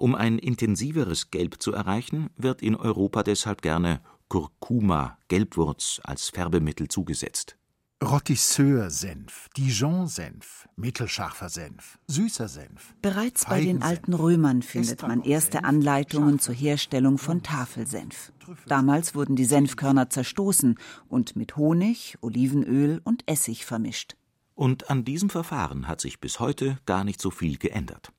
Um 0.00 0.14
ein 0.14 0.38
intensiveres 0.38 1.30
Gelb 1.30 1.60
zu 1.60 1.74
erreichen, 1.74 2.30
wird 2.38 2.62
in 2.62 2.74
Europa 2.74 3.22
deshalb 3.22 3.60
gerne 3.60 4.00
Kurkuma, 4.28 5.18
Gelbwurz 5.28 6.00
als 6.02 6.30
Färbemittel 6.30 6.88
zugesetzt. 6.88 7.58
Rotisseur-Senf, 8.02 9.50
Dijon-Senf, 9.58 10.66
mittelscharfer 10.74 11.50
Senf, 11.50 11.98
süßer 12.06 12.48
Senf. 12.48 12.94
Bereits 13.02 13.44
bei 13.44 13.60
den 13.60 13.82
alten 13.82 14.14
Römern 14.14 14.62
findet 14.62 15.02
man 15.02 15.22
erste 15.22 15.64
Anleitungen 15.64 16.38
zur 16.38 16.54
Herstellung 16.54 17.18
von 17.18 17.42
Tafelsenf. 17.42 18.32
Damals 18.66 19.14
wurden 19.14 19.36
die 19.36 19.44
Senfkörner 19.44 20.08
zerstoßen 20.08 20.78
und 21.08 21.36
mit 21.36 21.58
Honig, 21.58 22.16
Olivenöl 22.22 23.02
und 23.04 23.24
Essig 23.26 23.66
vermischt. 23.66 24.16
Und 24.54 24.88
an 24.88 25.04
diesem 25.04 25.28
Verfahren 25.28 25.88
hat 25.88 26.00
sich 26.00 26.20
bis 26.20 26.40
heute 26.40 26.78
gar 26.86 27.04
nicht 27.04 27.20
so 27.20 27.30
viel 27.30 27.58
geändert. 27.58 28.14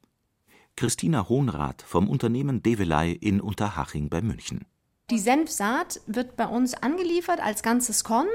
Christina 0.75 1.29
Hohnrath 1.29 1.81
vom 1.81 2.09
Unternehmen 2.09 2.63
Develei 2.63 3.11
in 3.11 3.41
Unterhaching 3.41 4.09
bei 4.09 4.21
München. 4.21 4.65
Die 5.11 5.19
Senfsaat 5.19 5.99
wird 6.07 6.37
bei 6.37 6.47
uns 6.47 6.73
angeliefert 6.73 7.41
als 7.41 7.63
ganzes 7.63 8.05
Korn. 8.05 8.29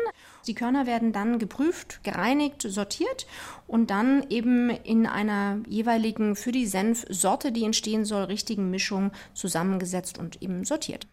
Die 0.47 0.55
Körner 0.55 0.85
werden 0.85 1.11
dann 1.11 1.39
geprüft, 1.39 2.01
gereinigt, 2.03 2.63
sortiert 2.63 3.27
und 3.67 3.91
dann 3.91 4.27
eben 4.29 4.69
in 4.69 5.07
einer 5.07 5.63
jeweiligen 5.67 6.37
für 6.37 6.53
die 6.53 6.67
Senfsorte, 6.67 7.51
die 7.51 7.65
entstehen 7.65 8.05
soll, 8.05 8.25
richtigen 8.25 8.71
Mischung 8.71 9.11
zusammengesetzt 9.33 10.19
und 10.19 10.43
eben 10.43 10.65
sortiert. 10.65 11.09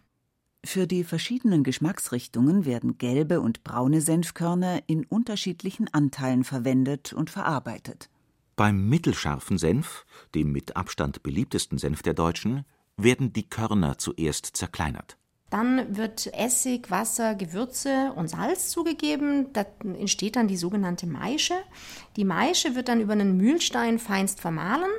Für 0.66 0.86
die 0.86 1.02
verschiedenen 1.02 1.62
Geschmacksrichtungen 1.62 2.66
werden 2.66 2.98
gelbe 2.98 3.40
und 3.40 3.64
braune 3.64 4.02
Senfkörner 4.02 4.82
in 4.86 5.04
unterschiedlichen 5.04 5.92
Anteilen 5.92 6.44
verwendet 6.44 7.14
und 7.14 7.30
verarbeitet. 7.30 8.10
Beim 8.56 8.88
mittelscharfen 8.88 9.58
Senf, 9.58 10.06
dem 10.34 10.52
mit 10.52 10.76
Abstand 10.76 11.22
beliebtesten 11.22 11.78
Senf 11.78 12.02
der 12.02 12.14
Deutschen, 12.14 12.64
werden 12.96 13.32
die 13.32 13.48
Körner 13.48 13.98
zuerst 13.98 14.56
zerkleinert. 14.56 15.16
Dann 15.50 15.96
wird 15.96 16.32
Essig, 16.32 16.90
Wasser, 16.90 17.34
Gewürze 17.34 18.12
und 18.16 18.28
Salz 18.28 18.70
zugegeben. 18.70 19.52
Da 19.52 19.64
entsteht 19.82 20.36
dann 20.36 20.48
die 20.48 20.56
sogenannte 20.56 21.06
Maische. 21.06 21.54
Die 22.16 22.24
Maische 22.24 22.74
wird 22.74 22.88
dann 22.88 23.00
über 23.00 23.12
einen 23.12 23.36
Mühlstein 23.36 23.98
feinst 23.98 24.40
vermahlen. 24.40 24.90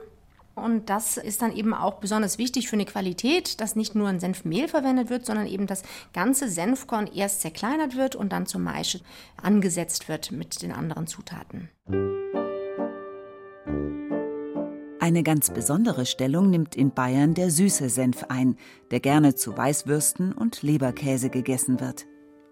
Und 0.54 0.90
das 0.90 1.18
ist 1.18 1.42
dann 1.42 1.54
eben 1.54 1.74
auch 1.74 1.96
besonders 1.96 2.38
wichtig 2.38 2.70
für 2.70 2.78
eine 2.78 2.86
Qualität, 2.86 3.60
dass 3.60 3.76
nicht 3.76 3.96
nur 3.96 4.08
ein 4.08 4.22
Senfmehl 4.22 4.70
verwendet 4.70 5.10
wird, 5.10 5.26
sondern 5.26 5.48
eben 5.48 5.68
das 5.68 5.84
ganze 6.14 6.48
Senfkorn 6.48 7.08
erst 7.08 7.42
zerkleinert 7.42 7.98
wird 7.98 8.16
und 8.16 8.32
dann 8.32 8.46
zur 8.46 8.62
Maische 8.62 9.02
angesetzt 9.42 10.08
wird 10.08 10.32
mit 10.32 10.62
den 10.62 10.72
anderen 10.72 11.08
Zutaten. 11.08 11.70
Eine 15.06 15.22
ganz 15.22 15.52
besondere 15.52 16.08
Stellung 16.08 16.50
nimmt 16.50 16.76
in 16.76 16.92
Bayern 16.92 17.36
der 17.36 17.52
süße 17.52 17.90
Senf 17.90 18.26
ein, 18.30 18.56
der 18.90 19.00
gerne 19.00 19.36
zu 19.36 19.56
Weißwürsten 19.56 20.32
und 20.32 20.64
Leberkäse 20.64 21.30
gegessen 21.30 21.80
wird. 21.80 22.08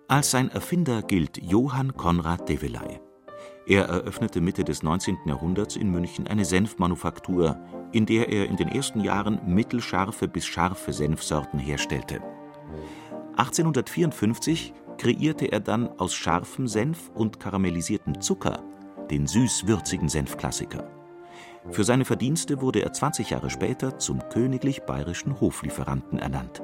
Als 0.07 0.29
sein 0.29 0.51
Erfinder 0.51 1.01
gilt 1.01 1.41
Johann 1.41 1.97
Konrad 1.97 2.47
Develey. 2.47 2.99
Er 3.65 3.85
eröffnete 3.85 4.39
Mitte 4.39 4.63
des 4.63 4.83
19. 4.83 5.17
Jahrhunderts 5.25 5.75
in 5.75 5.89
München 5.89 6.27
eine 6.27 6.45
Senfmanufaktur, 6.45 7.59
in 7.91 8.05
der 8.05 8.29
er 8.29 8.45
in 8.45 8.57
den 8.57 8.67
ersten 8.67 9.01
Jahren 9.01 9.41
mittelscharfe 9.47 10.27
bis 10.27 10.45
scharfe 10.45 10.93
Senfsorten 10.93 11.57
herstellte. 11.57 12.21
1854 13.35 14.75
kreierte 14.99 15.51
er 15.51 15.59
dann 15.59 15.87
aus 15.97 16.13
scharfem 16.13 16.67
Senf 16.67 17.09
und 17.15 17.39
karamellisiertem 17.39 18.21
Zucker 18.21 18.63
den 19.09 19.25
süß-würzigen 19.25 20.07
Senfklassiker. 20.07 21.02
Für 21.71 21.83
seine 21.83 22.05
Verdienste 22.05 22.61
wurde 22.61 22.81
er 22.81 22.91
20 22.91 23.29
Jahre 23.29 23.49
später 23.49 23.97
zum 23.97 24.27
königlich 24.29 24.81
bayerischen 24.83 25.39
Hoflieferanten 25.39 26.19
ernannt. 26.19 26.61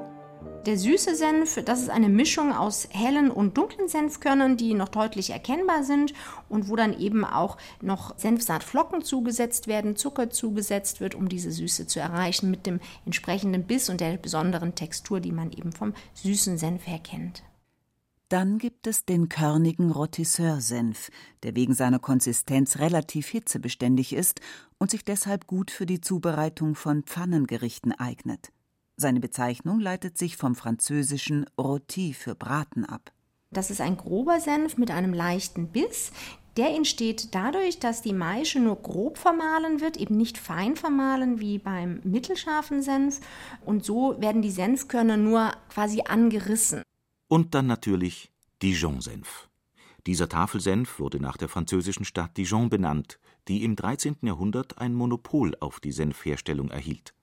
Der 0.66 0.76
süße 0.76 1.16
Senf, 1.16 1.58
das 1.64 1.80
ist 1.80 1.88
eine 1.88 2.10
Mischung 2.10 2.52
aus 2.52 2.86
hellen 2.90 3.30
und 3.30 3.56
dunklen 3.56 3.88
Senfkörnern, 3.88 4.58
die 4.58 4.74
noch 4.74 4.90
deutlich 4.90 5.30
erkennbar 5.30 5.84
sind 5.84 6.12
und 6.50 6.68
wo 6.68 6.76
dann 6.76 6.98
eben 6.98 7.24
auch 7.24 7.56
noch 7.80 8.18
Senfsaatflocken 8.18 9.02
zugesetzt 9.02 9.68
werden, 9.68 9.96
Zucker 9.96 10.28
zugesetzt 10.28 11.00
wird, 11.00 11.14
um 11.14 11.30
diese 11.30 11.50
Süße 11.50 11.86
zu 11.86 11.98
erreichen 11.98 12.50
mit 12.50 12.66
dem 12.66 12.78
entsprechenden 13.06 13.64
Biss 13.64 13.88
und 13.88 14.02
der 14.02 14.18
besonderen 14.18 14.74
Textur, 14.74 15.20
die 15.20 15.32
man 15.32 15.50
eben 15.50 15.72
vom 15.72 15.94
süßen 16.12 16.58
Senf 16.58 16.86
her 16.86 17.00
kennt. 17.02 17.42
Dann 18.30 18.58
gibt 18.58 18.86
es 18.86 19.04
den 19.04 19.28
körnigen 19.28 19.90
Rotisseur-Senf, 19.90 21.10
der 21.42 21.56
wegen 21.56 21.74
seiner 21.74 21.98
Konsistenz 21.98 22.78
relativ 22.78 23.26
hitzebeständig 23.26 24.12
ist 24.12 24.40
und 24.78 24.92
sich 24.92 25.04
deshalb 25.04 25.48
gut 25.48 25.72
für 25.72 25.84
die 25.84 26.00
Zubereitung 26.00 26.76
von 26.76 27.02
Pfannengerichten 27.02 27.90
eignet. 27.90 28.52
Seine 28.96 29.18
Bezeichnung 29.18 29.80
leitet 29.80 30.16
sich 30.16 30.36
vom 30.36 30.54
französischen 30.54 31.44
Rôti 31.58 32.14
für 32.14 32.36
Braten 32.36 32.84
ab. 32.84 33.10
Das 33.50 33.68
ist 33.68 33.80
ein 33.80 33.96
grober 33.96 34.38
Senf 34.38 34.78
mit 34.78 34.92
einem 34.92 35.12
leichten 35.12 35.66
Biss. 35.72 36.12
Der 36.56 36.72
entsteht 36.72 37.34
dadurch, 37.34 37.80
dass 37.80 38.00
die 38.00 38.12
Maische 38.12 38.60
nur 38.60 38.76
grob 38.76 39.18
vermahlen 39.18 39.80
wird, 39.80 39.96
eben 39.96 40.16
nicht 40.16 40.38
fein 40.38 40.76
vermahlen 40.76 41.40
wie 41.40 41.58
beim 41.58 42.00
mittelscharfen 42.04 42.80
Senf. 42.80 43.18
Und 43.66 43.84
so 43.84 44.20
werden 44.20 44.40
die 44.40 44.52
Senfkörner 44.52 45.16
nur 45.16 45.50
quasi 45.68 46.02
angerissen. 46.02 46.82
Und 47.30 47.54
dann 47.54 47.68
natürlich 47.68 48.32
Dijon-Senf. 48.60 49.48
Dieser 50.04 50.28
Tafelsenf 50.28 50.98
wurde 50.98 51.20
nach 51.20 51.36
der 51.36 51.48
französischen 51.48 52.04
Stadt 52.04 52.36
Dijon 52.36 52.70
benannt, 52.70 53.20
die 53.46 53.62
im 53.62 53.76
13. 53.76 54.16
Jahrhundert 54.22 54.78
ein 54.78 54.94
Monopol 54.94 55.54
auf 55.60 55.78
die 55.78 55.92
Senfherstellung 55.92 56.72
erhielt. 56.72 57.14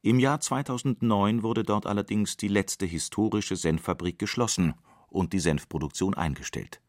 Im 0.00 0.20
Jahr 0.20 0.40
2009 0.40 1.42
wurde 1.42 1.64
dort 1.64 1.84
allerdings 1.84 2.38
die 2.38 2.48
letzte 2.48 2.86
historische 2.86 3.56
Senffabrik 3.56 4.18
geschlossen 4.18 4.72
und 5.08 5.34
die 5.34 5.40
Senfproduktion 5.40 6.14
eingestellt. 6.14 6.80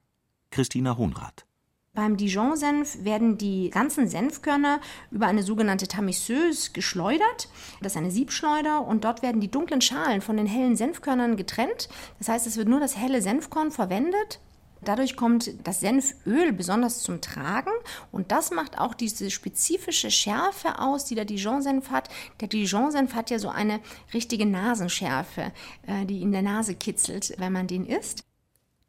Christina 0.52 0.96
Hohnrath 0.96 1.46
beim 1.94 2.16
Dijon-Senf 2.16 3.04
werden 3.04 3.38
die 3.38 3.70
ganzen 3.70 4.08
Senfkörner 4.08 4.80
über 5.12 5.28
eine 5.28 5.44
sogenannte 5.44 5.88
Tamisseuse 5.88 6.72
geschleudert. 6.72 7.50
Das 7.82 7.94
ist 7.94 7.98
eine 7.98 8.12
Siebschleuder 8.12 8.86
und 8.88 9.04
dort 9.04 9.22
werden 9.22 9.42
die 9.42 9.52
dunklen 9.52 9.82
Schalen 9.82 10.22
von 10.22 10.38
den 10.38 10.46
hellen 10.46 10.78
Senfkörnern 10.78 11.36
getrennt. 11.36 11.90
Das 12.18 12.30
heißt, 12.30 12.48
es 12.48 12.56
wird 12.56 12.70
nur 12.70 12.80
das 12.80 12.96
helle 12.96 13.22
Senfkorn 13.22 13.72
verwendet. 13.72 14.40
Dadurch 14.84 15.16
kommt 15.16 15.52
das 15.64 15.82
Senföl 15.82 16.54
besonders 16.54 17.04
zum 17.04 17.22
Tragen 17.22 17.70
und 18.12 18.32
das 18.32 18.50
macht 18.50 18.80
auch 18.80 18.96
diese 18.96 19.30
spezifische 19.30 20.10
Schärfe 20.10 20.80
aus, 20.80 21.06
die 21.06 21.14
der 21.14 21.26
Dijon-Senf 21.26 21.92
hat. 21.92 22.10
Der 22.40 22.48
Dijon-Senf 22.48 23.14
hat 23.14 23.30
ja 23.30 23.38
so 23.38 23.50
eine 23.50 23.80
richtige 24.14 24.48
Nasenschärfe, 24.48 25.52
äh, 25.86 26.06
die 26.06 26.24
in 26.24 26.32
der 26.32 26.42
Nase 26.42 26.74
kitzelt, 26.74 27.36
wenn 27.38 27.54
man 27.54 27.68
den 27.68 27.86
isst. 27.86 28.24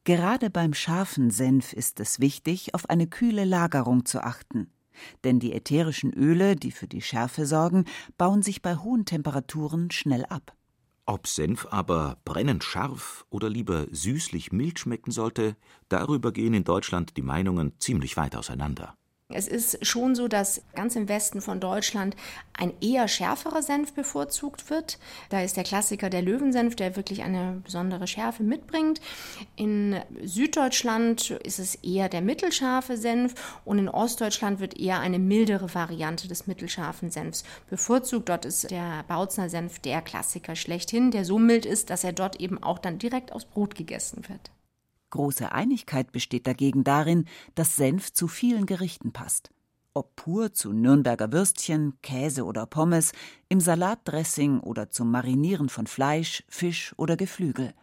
Gerade 0.05 0.51
beim 0.51 0.75
scharfen 0.75 1.31
Senf 1.31 1.73
ist 1.73 2.01
es 2.01 2.19
wichtig, 2.19 2.75
auf 2.75 2.91
eine 2.91 3.07
kühle 3.07 3.45
Lagerung 3.45 4.05
zu 4.05 4.25
achten. 4.25 4.73
Denn 5.23 5.39
die 5.39 5.53
ätherischen 5.53 6.13
Öle, 6.13 6.57
die 6.57 6.73
für 6.73 6.89
die 6.89 7.03
Schärfe 7.03 7.47
sorgen, 7.47 7.85
bauen 8.19 8.43
sich 8.43 8.63
bei 8.63 8.77
hohen 8.77 9.05
Temperaturen 9.05 9.93
schnell 9.93 10.25
ab. 10.27 10.57
Ob 11.07 11.29
Senf 11.29 11.67
aber 11.71 12.19
brennend 12.25 12.65
scharf 12.65 13.25
oder 13.31 13.49
lieber 13.49 13.87
süßlich 13.93 14.51
mild 14.51 14.81
schmecken 14.81 15.13
sollte, 15.13 15.57
darüber 15.89 16.33
gehen 16.33 16.55
in 16.55 16.65
Deutschland 16.65 17.17
die 17.17 17.23
Meinungen 17.23 17.73
ziemlich 17.79 18.17
weit 18.17 18.35
auseinander. 18.35 18.97
Es 19.35 19.49
ist 19.49 19.85
schon 19.85 20.15
so, 20.15 20.29
dass 20.29 20.63
ganz 20.75 20.97
im 20.97 21.09
Westen 21.09 21.41
von 21.41 21.61
Deutschland 21.61 22.17
ein 22.53 22.73
eher 22.81 23.09
schärferer 23.09 23.63
Senf 23.63 23.93
bevorzugt 23.93 24.71
wird. 24.71 24.99
Da 25.31 25.43
ist 25.43 25.57
der 25.57 25.65
Klassiker 25.65 26.11
der 26.11 26.23
Löwensenf, 26.23 26.77
der 26.77 26.97
wirklich 26.97 27.23
eine 27.23 27.61
besondere 27.65 28.07
Schärfe 28.07 28.43
mitbringt. 28.43 29.01
In 29.57 29.97
Süddeutschland 30.23 31.31
ist 31.31 31.59
es 31.59 31.77
eher 31.77 32.09
der 32.09 32.23
mittelscharfe 32.23 32.97
Senf 32.97 33.35
und 33.65 33.79
in 33.79 33.89
Ostdeutschland 33.89 34.61
wird 34.61 34.79
eher 34.79 35.01
eine 35.01 35.19
mildere 35.19 35.75
Variante 35.75 36.29
des 36.29 36.47
mittelscharfen 36.47 37.11
Senfs 37.11 37.45
bevorzugt. 37.69 38.29
Dort 38.29 38.45
ist 38.45 38.71
der 38.71 39.05
Bautzner 39.09 39.49
Senf 39.49 39.79
der 39.79 40.03
Klassiker 40.03 40.57
schlechthin, 40.57 41.11
der 41.11 41.25
so 41.25 41.39
mild 41.39 41.67
ist, 41.67 41.91
dass 41.91 42.05
er 42.05 42.13
dort 42.13 42.41
eben 42.41 42.63
auch 42.63 42.79
dann 42.79 42.99
direkt 42.99 43.33
aus 43.33 43.45
Brot 43.45 43.75
gegessen 43.75 44.29
wird. 44.29 44.51
Große 45.13 45.53
Einigkeit 45.53 46.11
besteht 46.11 46.47
dagegen 46.47 46.85
darin, 46.85 47.27
dass 47.55 47.77
Senf 47.77 48.13
zu 48.15 48.29
vielen 48.29 48.65
Gerichten 48.65 49.13
passt. 49.13 49.51
Ob 49.93 50.17
pur 50.17 50.55
zu 50.55 50.73
Nürnberger 50.73 51.33
Würstchen, 51.33 51.93
Käse 52.01 52.47
oder 52.47 52.65
Pommes, 52.65 53.13
im 53.51 53.61
Salatdressing 53.61 54.61
oder 54.61 54.91
zum 54.91 55.11
Marinieren 55.11 55.69
von 55.69 55.87
Fleisch, 55.87 56.45
Fisch 56.49 56.95
oder 56.97 57.19
Geflügel. 57.19 57.75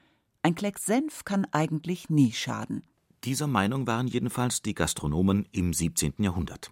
Ein 0.41 0.55
Klecks 0.55 0.87
Senf 0.87 1.23
kann 1.23 1.45
eigentlich 1.51 2.09
nie 2.09 2.31
schaden. 2.31 2.81
Dieser 3.23 3.45
Meinung 3.45 3.85
waren 3.85 4.07
jedenfalls 4.07 4.63
die 4.63 4.73
Gastronomen 4.73 5.47
im 5.51 5.71
17. 5.71 6.13
Jahrhundert. 6.17 6.71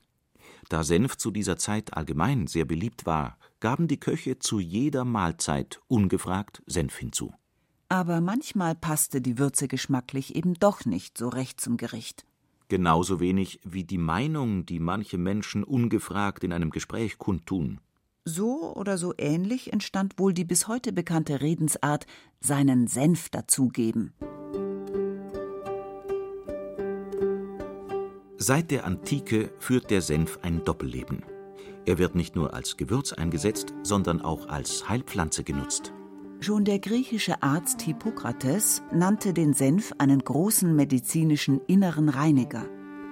Da 0.70 0.84
Senf 0.84 1.18
zu 1.18 1.30
dieser 1.30 1.58
Zeit 1.58 1.94
allgemein 1.94 2.48
sehr 2.48 2.66
beliebt 2.66 3.06
war, 3.06 3.38
gaben 3.60 3.88
die 3.88 4.00
Köche 4.00 4.40
zu 4.40 4.60
jeder 4.60 5.06
Mahlzeit 5.06 5.80
ungefragt 5.88 6.64
Senf 6.66 6.98
hinzu. 6.98 7.32
Aber 7.90 8.20
manchmal 8.22 8.76
passte 8.76 9.22
die 9.22 9.38
Würze 9.38 9.68
geschmacklich 9.68 10.36
eben 10.36 10.56
doch 10.56 10.86
nicht 10.86 11.18
so 11.18 11.30
recht 11.30 11.62
zum 11.62 11.78
Gericht. 11.78 12.26
Genauso 12.68 13.22
wenig 13.22 13.62
wie 13.64 13.86
die 13.86 13.98
Meinung, 13.98 14.66
die 14.66 14.80
manche 14.80 15.18
Menschen 15.18 15.64
ungefragt 15.64 16.44
in 16.44 16.52
einem 16.52 16.70
Gespräch 16.70 17.18
kundtun. 17.18 17.80
So 18.26 18.76
oder 18.76 18.98
so 18.98 19.14
ähnlich 19.18 19.72
entstand 19.72 20.20
wohl 20.20 20.34
die 20.34 20.44
bis 20.44 20.68
heute 20.68 20.92
bekannte 20.92 21.40
Redensart 21.40 22.06
seinen 22.42 22.88
Senf 22.88 23.30
dazugeben. 23.30 24.14
Seit 28.38 28.70
der 28.70 28.86
Antike 28.86 29.50
führt 29.60 29.90
der 29.90 30.02
Senf 30.02 30.40
ein 30.42 30.66
Doppelleben. 30.66 31.24
Er 31.86 31.98
wird 31.98 32.16
nicht 32.16 32.36
nur 32.36 32.54
als 32.54 32.76
Gewürz 32.76 33.14
eingesetzt, 33.14 33.74
sondern 33.82 34.22
auch 34.22 34.50
als 34.50 34.90
Heilpflanze 34.90 35.46
genutzt. 35.46 35.94
Schon 36.40 36.66
der 36.66 36.80
griechische 36.80 37.42
Arzt 37.42 37.82
Hippokrates 37.82 38.84
nannte 38.94 39.34
den 39.34 39.54
Senf 39.54 39.94
einen 39.98 40.20
großen 40.20 40.76
medizinischen 40.76 41.62
inneren 41.68 42.10
Reiniger. 42.10 42.66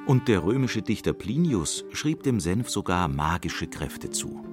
Und 0.05 0.27
der 0.27 0.43
römische 0.43 0.83
Dichter 0.83 1.13
Plinius 1.13 1.85
schrieb 1.91 2.21
dem 2.21 2.39
Senf 2.39 2.69
sogar 2.69 3.07
magische 3.07 3.65
Kräfte 3.67 4.11
zu. 4.11 4.45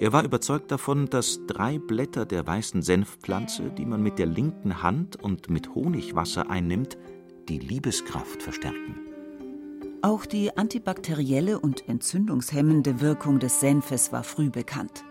Er 0.00 0.12
war 0.12 0.24
überzeugt 0.24 0.72
davon, 0.72 1.06
dass 1.06 1.40
drei 1.46 1.78
Blätter 1.78 2.26
der 2.26 2.44
weißen 2.44 2.82
Senfpflanze, 2.82 3.70
die 3.70 3.86
man 3.86 4.02
mit 4.02 4.18
der 4.18 4.26
linken 4.26 4.82
Hand 4.82 5.22
und 5.22 5.48
mit 5.50 5.74
Honigwasser 5.74 6.50
einnimmt, 6.50 6.98
die 7.48 7.58
Liebeskraft 7.58 8.42
verstärken. 8.42 8.96
Auch 10.02 10.26
die 10.26 10.56
antibakterielle 10.56 11.58
und 11.60 11.88
entzündungshemmende 11.88 13.00
Wirkung 13.00 13.38
des 13.38 13.60
Senfes 13.60 14.12
war 14.12 14.24
früh 14.24 14.50
bekannt. 14.50 15.04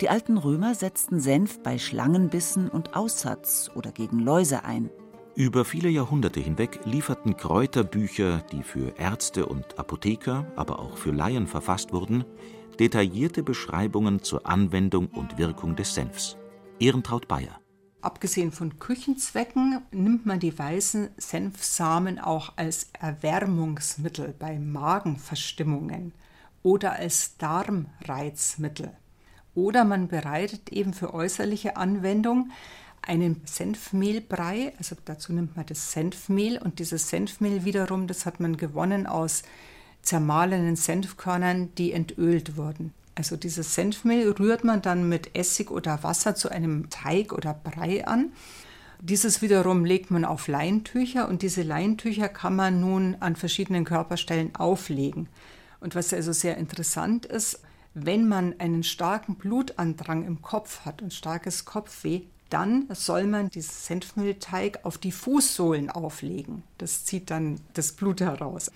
Die 0.00 0.08
alten 0.08 0.38
Römer 0.38 0.74
setzten 0.74 1.20
Senf 1.20 1.62
bei 1.62 1.78
Schlangenbissen 1.78 2.68
und 2.68 2.96
Aussatz 2.96 3.70
oder 3.74 3.92
gegen 3.92 4.20
Läuse 4.20 4.64
ein. 4.64 4.90
Über 5.34 5.66
viele 5.66 5.90
Jahrhunderte 5.90 6.40
hinweg 6.40 6.80
lieferten 6.84 7.36
Kräuterbücher, 7.36 8.42
die 8.52 8.62
für 8.62 8.98
Ärzte 8.98 9.46
und 9.46 9.78
Apotheker, 9.78 10.50
aber 10.56 10.78
auch 10.78 10.96
für 10.96 11.10
Laien 11.10 11.46
verfasst 11.46 11.92
wurden, 11.92 12.24
detaillierte 12.80 13.42
Beschreibungen 13.42 14.22
zur 14.22 14.46
Anwendung 14.46 15.08
und 15.08 15.36
Wirkung 15.36 15.76
des 15.76 15.94
Senfs. 15.94 16.36
Ehrentraut 16.78 17.28
Bayer. 17.28 17.60
Abgesehen 18.00 18.52
von 18.52 18.78
Küchenzwecken 18.78 19.82
nimmt 19.90 20.26
man 20.26 20.38
die 20.38 20.56
weißen 20.56 21.10
Senfsamen 21.16 22.18
auch 22.18 22.52
als 22.56 22.88
Erwärmungsmittel 22.98 24.34
bei 24.38 24.58
Magenverstimmungen 24.58 26.12
oder 26.62 26.92
als 26.92 27.36
Darmreizmittel. 27.36 28.96
Oder 29.56 29.84
man 29.84 30.06
bereitet 30.06 30.70
eben 30.70 30.92
für 30.92 31.14
äußerliche 31.14 31.76
Anwendung 31.76 32.50
einen 33.02 33.40
Senfmehlbrei, 33.46 34.74
also 34.78 34.96
dazu 35.04 35.32
nimmt 35.32 35.56
man 35.56 35.64
das 35.66 35.92
Senfmehl 35.92 36.58
und 36.58 36.78
dieses 36.78 37.08
Senfmehl 37.08 37.64
wiederum, 37.64 38.06
das 38.06 38.26
hat 38.26 38.38
man 38.38 38.56
gewonnen 38.56 39.06
aus 39.06 39.42
zermahlenen 40.02 40.76
Senfkörnern, 40.76 41.74
die 41.76 41.92
entölt 41.92 42.56
wurden. 42.56 42.92
Also 43.14 43.36
dieses 43.36 43.74
Senfmehl 43.74 44.30
rührt 44.32 44.62
man 44.62 44.82
dann 44.82 45.08
mit 45.08 45.34
Essig 45.34 45.70
oder 45.70 46.02
Wasser 46.02 46.34
zu 46.34 46.50
einem 46.50 46.90
Teig 46.90 47.32
oder 47.32 47.54
Brei 47.54 48.06
an. 48.06 48.32
Dieses 49.00 49.40
wiederum 49.40 49.86
legt 49.86 50.10
man 50.10 50.26
auf 50.26 50.48
Leintücher 50.48 51.28
und 51.28 51.40
diese 51.40 51.62
Leintücher 51.62 52.28
kann 52.28 52.56
man 52.56 52.80
nun 52.80 53.16
an 53.20 53.36
verschiedenen 53.36 53.84
Körperstellen 53.84 54.54
auflegen. 54.54 55.28
Und 55.80 55.94
was 55.94 56.12
also 56.12 56.32
sehr 56.32 56.58
interessant 56.58 57.24
ist, 57.24 57.60
wenn 57.98 58.28
man 58.28 58.60
einen 58.60 58.82
starken 58.82 59.36
Blutandrang 59.36 60.26
im 60.26 60.42
Kopf 60.42 60.84
hat 60.84 61.00
und 61.00 61.14
starkes 61.14 61.64
Kopfweh, 61.64 62.24
dann 62.50 62.86
soll 62.90 63.26
man 63.26 63.48
diesen 63.48 63.72
Senfmehlteig 63.72 64.80
auf 64.82 64.98
die 64.98 65.12
Fußsohlen 65.12 65.88
auflegen. 65.88 66.62
Das 66.76 67.06
zieht 67.06 67.30
dann 67.30 67.58
das 67.72 67.92
Blut 67.92 68.20
heraus. 68.20 68.70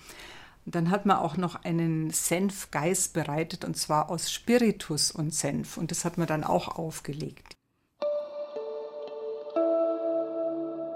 Und 0.65 0.73
dann 0.73 0.89
hat 0.89 1.05
man 1.05 1.17
auch 1.17 1.37
noch 1.37 1.63
einen 1.63 2.09
Senfgeis 2.09 3.09
bereitet 3.09 3.63
und 3.63 3.77
zwar 3.77 4.09
aus 4.09 4.31
Spiritus 4.31 5.11
und 5.11 5.35
Senf 5.35 5.77
und 5.77 5.91
das 5.91 6.03
hat 6.03 6.17
man 6.17 6.25
dann 6.25 6.43
auch 6.43 6.79
aufgelegt. 6.79 7.53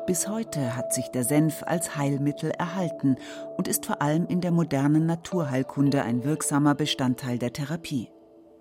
Bis 0.07 0.27
heute 0.27 0.75
hat 0.75 0.93
sich 0.93 1.09
der 1.09 1.23
Senf 1.23 1.61
als 1.63 1.95
Heilmittel 1.95 2.49
erhalten 2.51 3.17
und 3.57 3.67
ist 3.67 3.85
vor 3.85 4.01
allem 4.01 4.25
in 4.27 4.41
der 4.41 4.51
modernen 4.51 5.05
Naturheilkunde 5.05 6.01
ein 6.01 6.23
wirksamer 6.23 6.73
Bestandteil 6.73 7.37
der 7.37 7.53
Therapie. 7.53 8.09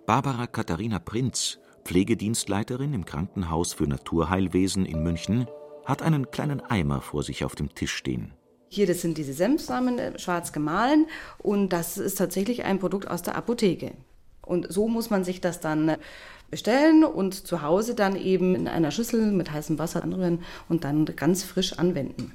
Barbara 0.05 0.45
Katharina 0.45 0.99
Prinz, 0.99 1.57
Pflegedienstleiterin 1.83 2.93
im 2.93 3.05
Krankenhaus 3.05 3.73
für 3.73 3.87
Naturheilwesen 3.87 4.85
in 4.85 5.01
München, 5.01 5.47
hat 5.83 6.03
einen 6.03 6.29
kleinen 6.29 6.61
Eimer 6.61 7.01
vor 7.01 7.23
sich 7.23 7.43
auf 7.43 7.55
dem 7.55 7.73
Tisch 7.73 7.93
stehen. 7.93 8.31
Hier, 8.69 8.85
das 8.85 9.01
sind 9.01 9.17
diese 9.17 9.33
Senfsamen 9.33 9.97
äh, 9.97 10.19
schwarz 10.19 10.51
gemahlen 10.51 11.07
und 11.39 11.69
das 11.69 11.97
ist 11.97 12.19
tatsächlich 12.19 12.65
ein 12.65 12.77
Produkt 12.77 13.07
aus 13.07 13.23
der 13.23 13.35
Apotheke. 13.35 13.93
Und 14.43 14.71
so 14.71 14.87
muss 14.87 15.09
man 15.09 15.23
sich 15.23 15.41
das 15.41 15.59
dann 15.59 15.89
äh, 15.89 15.97
bestellen 16.51 17.03
und 17.03 17.33
zu 17.33 17.63
Hause 17.63 17.95
dann 17.95 18.15
eben 18.15 18.53
in 18.53 18.67
einer 18.67 18.91
Schüssel 18.91 19.31
mit 19.31 19.51
heißem 19.51 19.79
Wasser 19.79 20.03
anrühren 20.03 20.43
und 20.69 20.83
dann 20.83 21.05
ganz 21.15 21.43
frisch 21.43 21.73
anwenden. 21.79 22.31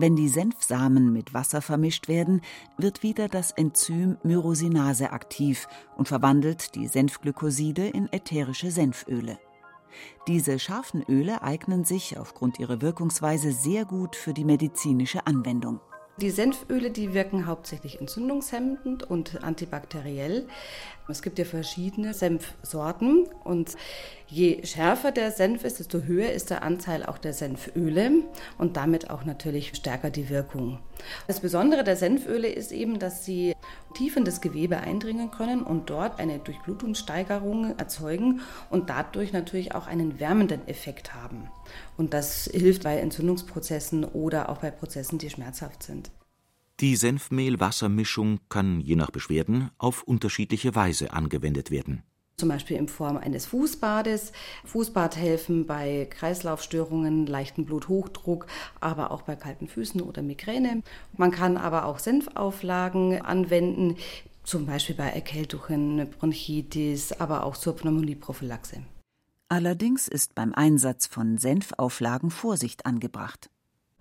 Wenn 0.00 0.16
die 0.16 0.28
Senfsamen 0.28 1.12
mit 1.12 1.34
Wasser 1.34 1.60
vermischt 1.60 2.08
werden, 2.08 2.40
wird 2.78 3.02
wieder 3.02 3.28
das 3.28 3.50
Enzym 3.50 4.16
Myrosinase 4.22 5.12
aktiv 5.12 5.68
und 5.94 6.08
verwandelt 6.08 6.74
die 6.74 6.88
Senfglykoside 6.88 7.86
in 7.86 8.10
ätherische 8.10 8.70
Senföle. 8.70 9.38
Diese 10.26 10.58
scharfen 10.58 11.04
Öle 11.06 11.42
eignen 11.42 11.84
sich 11.84 12.16
aufgrund 12.16 12.58
ihrer 12.58 12.80
Wirkungsweise 12.80 13.52
sehr 13.52 13.84
gut 13.84 14.16
für 14.16 14.32
die 14.32 14.46
medizinische 14.46 15.26
Anwendung. 15.26 15.80
Die 16.16 16.30
Senföle, 16.30 16.90
die 16.90 17.12
wirken 17.12 17.46
hauptsächlich 17.46 18.00
entzündungshemmend 18.00 19.02
und 19.02 19.42
antibakteriell. 19.42 20.48
Es 21.10 21.22
gibt 21.22 21.38
ja 21.38 21.44
verschiedene 21.44 22.14
Senfsorten 22.14 23.26
und 23.44 23.76
je 24.28 24.64
schärfer 24.64 25.12
der 25.12 25.32
Senf 25.32 25.64
ist, 25.64 25.78
desto 25.78 26.02
höher 26.02 26.30
ist 26.30 26.50
der 26.50 26.62
Anteil 26.62 27.04
auch 27.04 27.18
der 27.18 27.32
Senföle 27.32 28.12
und 28.58 28.76
damit 28.76 29.10
auch 29.10 29.24
natürlich 29.24 29.74
stärker 29.74 30.10
die 30.10 30.28
Wirkung. 30.28 30.78
Das 31.26 31.40
Besondere 31.40 31.84
der 31.84 31.96
Senföle 31.96 32.48
ist 32.48 32.72
eben, 32.72 32.98
dass 32.98 33.24
sie 33.24 33.54
tief 33.94 34.16
in 34.16 34.24
das 34.24 34.40
Gewebe 34.40 34.78
eindringen 34.78 35.30
können 35.30 35.62
und 35.62 35.90
dort 35.90 36.20
eine 36.20 36.38
Durchblutungssteigerung 36.38 37.78
erzeugen 37.78 38.40
und 38.70 38.90
dadurch 38.90 39.32
natürlich 39.32 39.74
auch 39.74 39.86
einen 39.86 40.20
wärmenden 40.20 40.66
Effekt 40.68 41.14
haben. 41.14 41.48
Und 41.96 42.14
das 42.14 42.44
hilft 42.52 42.84
bei 42.84 42.98
Entzündungsprozessen 42.98 44.04
oder 44.04 44.48
auch 44.48 44.58
bei 44.58 44.70
Prozessen, 44.70 45.18
die 45.18 45.30
schmerzhaft 45.30 45.82
sind. 45.82 46.10
Die 46.80 46.96
Senfmehl-Wassermischung 46.96 48.40
kann 48.48 48.80
je 48.80 48.96
nach 48.96 49.10
Beschwerden 49.10 49.70
auf 49.76 50.02
unterschiedliche 50.02 50.74
Weise 50.74 51.12
angewendet 51.12 51.70
werden. 51.70 52.04
Zum 52.38 52.48
Beispiel 52.48 52.78
in 52.78 52.88
Form 52.88 53.18
eines 53.18 53.44
Fußbades. 53.44 54.32
Fußbad 54.64 55.14
helfen 55.14 55.66
bei 55.66 56.08
Kreislaufstörungen, 56.08 57.26
leichten 57.26 57.66
Bluthochdruck, 57.66 58.46
aber 58.80 59.10
auch 59.10 59.20
bei 59.20 59.36
kalten 59.36 59.68
Füßen 59.68 60.00
oder 60.00 60.22
Migräne. 60.22 60.82
Man 61.18 61.32
kann 61.32 61.58
aber 61.58 61.84
auch 61.84 61.98
Senfauflagen 61.98 63.20
anwenden, 63.20 63.96
zum 64.42 64.64
Beispiel 64.64 64.96
bei 64.96 65.08
Erkältungen, 65.08 66.08
Bronchitis, 66.08 67.12
aber 67.12 67.44
auch 67.44 67.58
zur 67.58 67.76
Pneumonieprophylaxe. 67.76 68.82
Allerdings 69.50 70.08
ist 70.08 70.34
beim 70.34 70.54
Einsatz 70.54 71.06
von 71.06 71.36
Senfauflagen 71.36 72.30
Vorsicht 72.30 72.86
angebracht. 72.86 73.50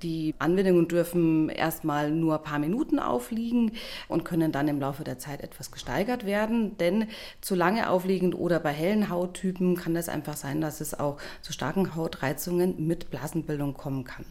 Die 0.02 0.34
Anwendungen 0.40 0.88
dürfen 0.88 1.50
erstmal 1.50 2.12
nur 2.12 2.38
ein 2.38 2.44
paar 2.44 2.60
Minuten 2.60 3.00
aufliegen 3.00 3.74
und 4.08 4.24
können 4.24 4.52
dann 4.52 4.68
im 4.68 4.80
Laufe 4.80 5.04
der 5.04 5.20
Zeit 5.20 5.42
etwas 5.42 5.72
gesteigert 5.72 6.26
werden. 6.26 6.78
Denn 6.78 7.08
zu 7.42 7.56
lange 7.56 7.90
aufliegend 7.90 8.36
oder 8.36 8.60
bei 8.60 8.72
hellen 8.72 9.10
Hauttypen 9.10 9.76
kann 9.76 9.96
es 9.96 10.08
einfach 10.10 10.38
sein, 10.38 10.62
dass 10.62 10.80
es 10.80 10.98
auch 10.98 11.18
zu 11.42 11.52
starken 11.52 11.96
Hautreizungen 11.96 12.88
mit 12.88 13.10
Blasenbildung 13.10 13.74
kommen 13.74 14.06
kann. 14.06 14.26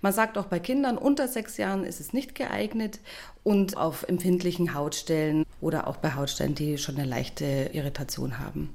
Man 0.00 0.12
sagt 0.12 0.38
auch 0.38 0.46
bei 0.46 0.58
Kindern 0.58 0.98
unter 0.98 1.28
sechs 1.28 1.56
Jahren 1.56 1.84
ist 1.84 2.00
es 2.00 2.12
nicht 2.12 2.34
geeignet 2.34 3.00
und 3.42 3.76
auf 3.76 4.04
empfindlichen 4.08 4.74
Hautstellen 4.74 5.44
oder 5.60 5.86
auch 5.86 5.96
bei 5.96 6.14
Hautstellen, 6.14 6.54
die 6.54 6.78
schon 6.78 6.96
eine 6.96 7.06
leichte 7.06 7.70
Irritation 7.72 8.38
haben. 8.38 8.74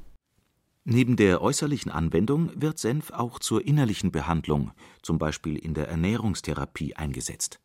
Neben 0.84 1.16
der 1.16 1.42
äußerlichen 1.42 1.92
Anwendung 1.92 2.52
wird 2.56 2.80
Senf 2.80 3.12
auch 3.12 3.38
zur 3.38 3.66
innerlichen 3.66 4.12
Behandlung, 4.12 4.72
zum 5.04 5.20
Beispiel 5.20 5.56
in 5.56 5.76
der 5.76 5.88
Ernährungstherapie, 5.88 6.96
eingesetzt. 6.96 7.60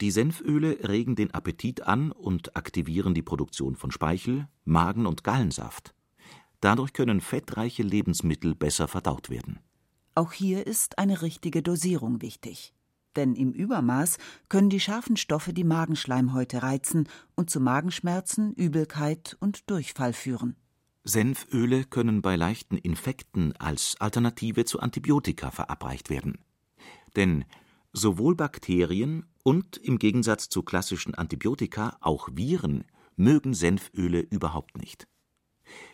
Die 0.00 0.10
Senföle 0.10 0.88
regen 0.88 1.14
den 1.14 1.32
Appetit 1.32 1.82
an 1.82 2.10
und 2.10 2.56
aktivieren 2.56 3.12
die 3.12 3.22
Produktion 3.22 3.76
von 3.76 3.90
Speichel, 3.90 4.48
Magen 4.64 5.06
und 5.06 5.24
Gallensaft. 5.24 5.94
Dadurch 6.60 6.94
können 6.94 7.20
fettreiche 7.20 7.82
Lebensmittel 7.82 8.54
besser 8.54 8.88
verdaut 8.88 9.28
werden. 9.28 9.60
Auch 10.14 10.32
hier 10.32 10.66
ist 10.66 10.98
eine 10.98 11.22
richtige 11.22 11.62
Dosierung 11.62 12.22
wichtig. 12.22 12.74
Denn 13.14 13.34
im 13.34 13.52
Übermaß 13.52 14.18
können 14.48 14.70
die 14.70 14.80
scharfen 14.80 15.16
Stoffe 15.16 15.52
die 15.52 15.64
Magenschleimhäute 15.64 16.62
reizen 16.62 17.08
und 17.36 17.50
zu 17.50 17.60
Magenschmerzen, 17.60 18.52
Übelkeit 18.54 19.36
und 19.40 19.70
Durchfall 19.70 20.12
führen. 20.12 20.56
Senföle 21.08 21.84
können 21.84 22.20
bei 22.20 22.36
leichten 22.36 22.76
Infekten 22.76 23.56
als 23.56 23.96
Alternative 23.98 24.66
zu 24.66 24.78
Antibiotika 24.80 25.50
verabreicht 25.50 26.10
werden. 26.10 26.38
Denn 27.16 27.46
sowohl 27.94 28.34
Bakterien 28.34 29.24
und 29.42 29.78
im 29.78 29.98
Gegensatz 29.98 30.50
zu 30.50 30.62
klassischen 30.62 31.14
Antibiotika 31.14 31.96
auch 32.02 32.28
Viren 32.32 32.84
mögen 33.16 33.54
Senföle 33.54 34.20
überhaupt 34.20 34.76
nicht. 34.76 35.08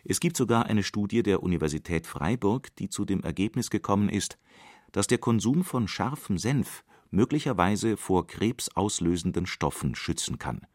Es 0.05 0.19
gibt 0.19 0.37
sogar 0.37 0.67
eine 0.67 0.83
Studie 0.83 1.23
der 1.23 1.45
Universität 1.45 2.09
Freiburg, 2.09 2.75
die 2.77 2.89
zu 2.89 3.05
dem 3.05 3.23
Ergebnis 3.23 3.71
gekommen 3.71 4.09
ist, 4.09 4.37
dass 4.91 5.07
der 5.07 5.19
Konsum 5.19 5.63
von 5.63 5.87
scharfem 5.87 6.39
Senf 6.39 6.85
möglicherweise 7.13 7.97
vor 7.97 8.27
krebsauslösenden 8.27 9.47
Stoffen 9.47 9.95
schützen 9.95 10.41
kann. 10.41 10.67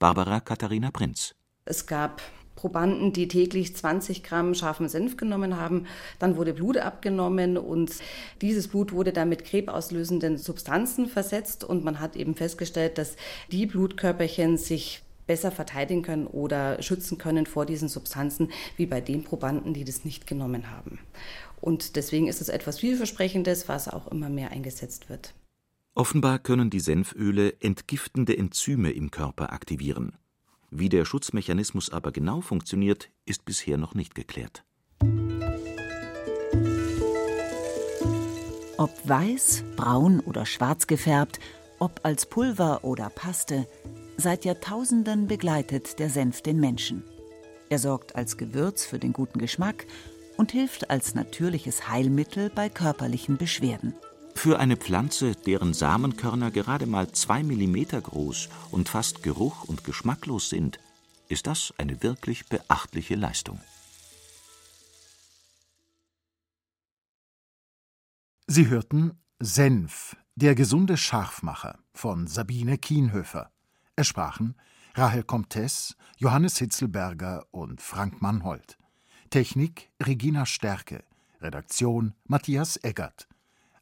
Barbara 0.00 0.40
Katharina 0.40 0.90
Prinz. 0.90 1.36
Es 1.64 1.86
gab 1.86 2.20
Probanden, 2.54 3.12
die 3.12 3.28
täglich 3.28 3.74
20 3.74 4.22
Gramm 4.22 4.54
scharfen 4.54 4.88
Senf 4.88 5.16
genommen 5.16 5.56
haben. 5.56 5.86
Dann 6.18 6.36
wurde 6.36 6.52
Blut 6.52 6.76
abgenommen 6.76 7.56
und 7.56 7.92
dieses 8.40 8.68
Blut 8.68 8.92
wurde 8.92 9.12
dann 9.12 9.28
mit 9.28 9.44
krebsauslösenden 9.44 10.38
Substanzen 10.38 11.06
versetzt 11.06 11.64
und 11.64 11.84
man 11.84 12.00
hat 12.00 12.16
eben 12.16 12.34
festgestellt, 12.34 12.98
dass 12.98 13.16
die 13.50 13.66
Blutkörperchen 13.66 14.58
sich 14.58 15.02
besser 15.26 15.50
verteidigen 15.50 16.02
können 16.02 16.26
oder 16.26 16.82
schützen 16.82 17.18
können 17.18 17.46
vor 17.46 17.66
diesen 17.66 17.88
Substanzen, 17.88 18.50
wie 18.76 18.86
bei 18.86 19.00
den 19.00 19.24
Probanden, 19.24 19.72
die 19.72 19.84
das 19.84 20.04
nicht 20.04 20.26
genommen 20.26 20.70
haben. 20.70 20.98
Und 21.60 21.96
deswegen 21.96 22.26
ist 22.26 22.40
es 22.40 22.48
etwas 22.48 22.80
vielversprechendes, 22.80 23.68
was 23.68 23.88
auch 23.88 24.08
immer 24.08 24.28
mehr 24.28 24.50
eingesetzt 24.50 25.08
wird. 25.08 25.32
Offenbar 25.94 26.38
können 26.38 26.70
die 26.70 26.80
Senföle 26.80 27.54
entgiftende 27.60 28.36
Enzyme 28.36 28.90
im 28.90 29.10
Körper 29.10 29.52
aktivieren. 29.52 30.12
Wie 30.74 30.88
der 30.88 31.04
Schutzmechanismus 31.04 31.90
aber 31.90 32.12
genau 32.12 32.40
funktioniert, 32.40 33.10
ist 33.26 33.44
bisher 33.44 33.76
noch 33.76 33.94
nicht 33.94 34.14
geklärt. 34.14 34.64
Ob 38.78 38.90
weiß, 39.06 39.64
braun 39.76 40.20
oder 40.20 40.46
schwarz 40.46 40.86
gefärbt, 40.86 41.40
ob 41.78 42.00
als 42.04 42.24
Pulver 42.24 42.84
oder 42.84 43.10
Paste, 43.10 43.68
seit 44.16 44.46
Jahrtausenden 44.46 45.26
begleitet 45.26 45.98
der 45.98 46.08
Senf 46.08 46.40
den 46.40 46.58
Menschen. 46.58 47.04
Er 47.68 47.78
sorgt 47.78 48.16
als 48.16 48.38
Gewürz 48.38 48.86
für 48.86 48.98
den 48.98 49.12
guten 49.12 49.40
Geschmack 49.40 49.86
und 50.38 50.52
hilft 50.52 50.88
als 50.88 51.14
natürliches 51.14 51.88
Heilmittel 51.88 52.48
bei 52.48 52.70
körperlichen 52.70 53.36
Beschwerden. 53.36 53.94
Für 54.34 54.58
eine 54.58 54.76
Pflanze, 54.76 55.34
deren 55.34 55.72
Samenkörner 55.72 56.50
gerade 56.50 56.86
mal 56.86 57.12
zwei 57.12 57.42
Millimeter 57.42 58.00
groß 58.00 58.48
und 58.70 58.88
fast 58.88 59.22
geruch- 59.22 59.64
und 59.64 59.84
geschmacklos 59.84 60.48
sind, 60.48 60.80
ist 61.28 61.46
das 61.46 61.72
eine 61.78 62.02
wirklich 62.02 62.46
beachtliche 62.46 63.14
Leistung. 63.14 63.60
Sie 68.46 68.68
hörten 68.68 69.12
Senf, 69.38 70.16
der 70.34 70.54
gesunde 70.54 70.96
Scharfmacher 70.96 71.78
von 71.94 72.26
Sabine 72.26 72.78
Kienhöfer. 72.78 73.50
Es 73.96 74.08
sprachen 74.08 74.56
Rahel 74.94 75.22
Comtesse, 75.22 75.94
Johannes 76.18 76.58
Hitzelberger 76.58 77.46
und 77.50 77.80
Frank 77.80 78.20
Mannhold. 78.20 78.76
Technik 79.30 79.90
Regina 80.02 80.44
Stärke. 80.44 81.04
Redaktion 81.40 82.14
Matthias 82.24 82.76
Eggert. 82.82 83.26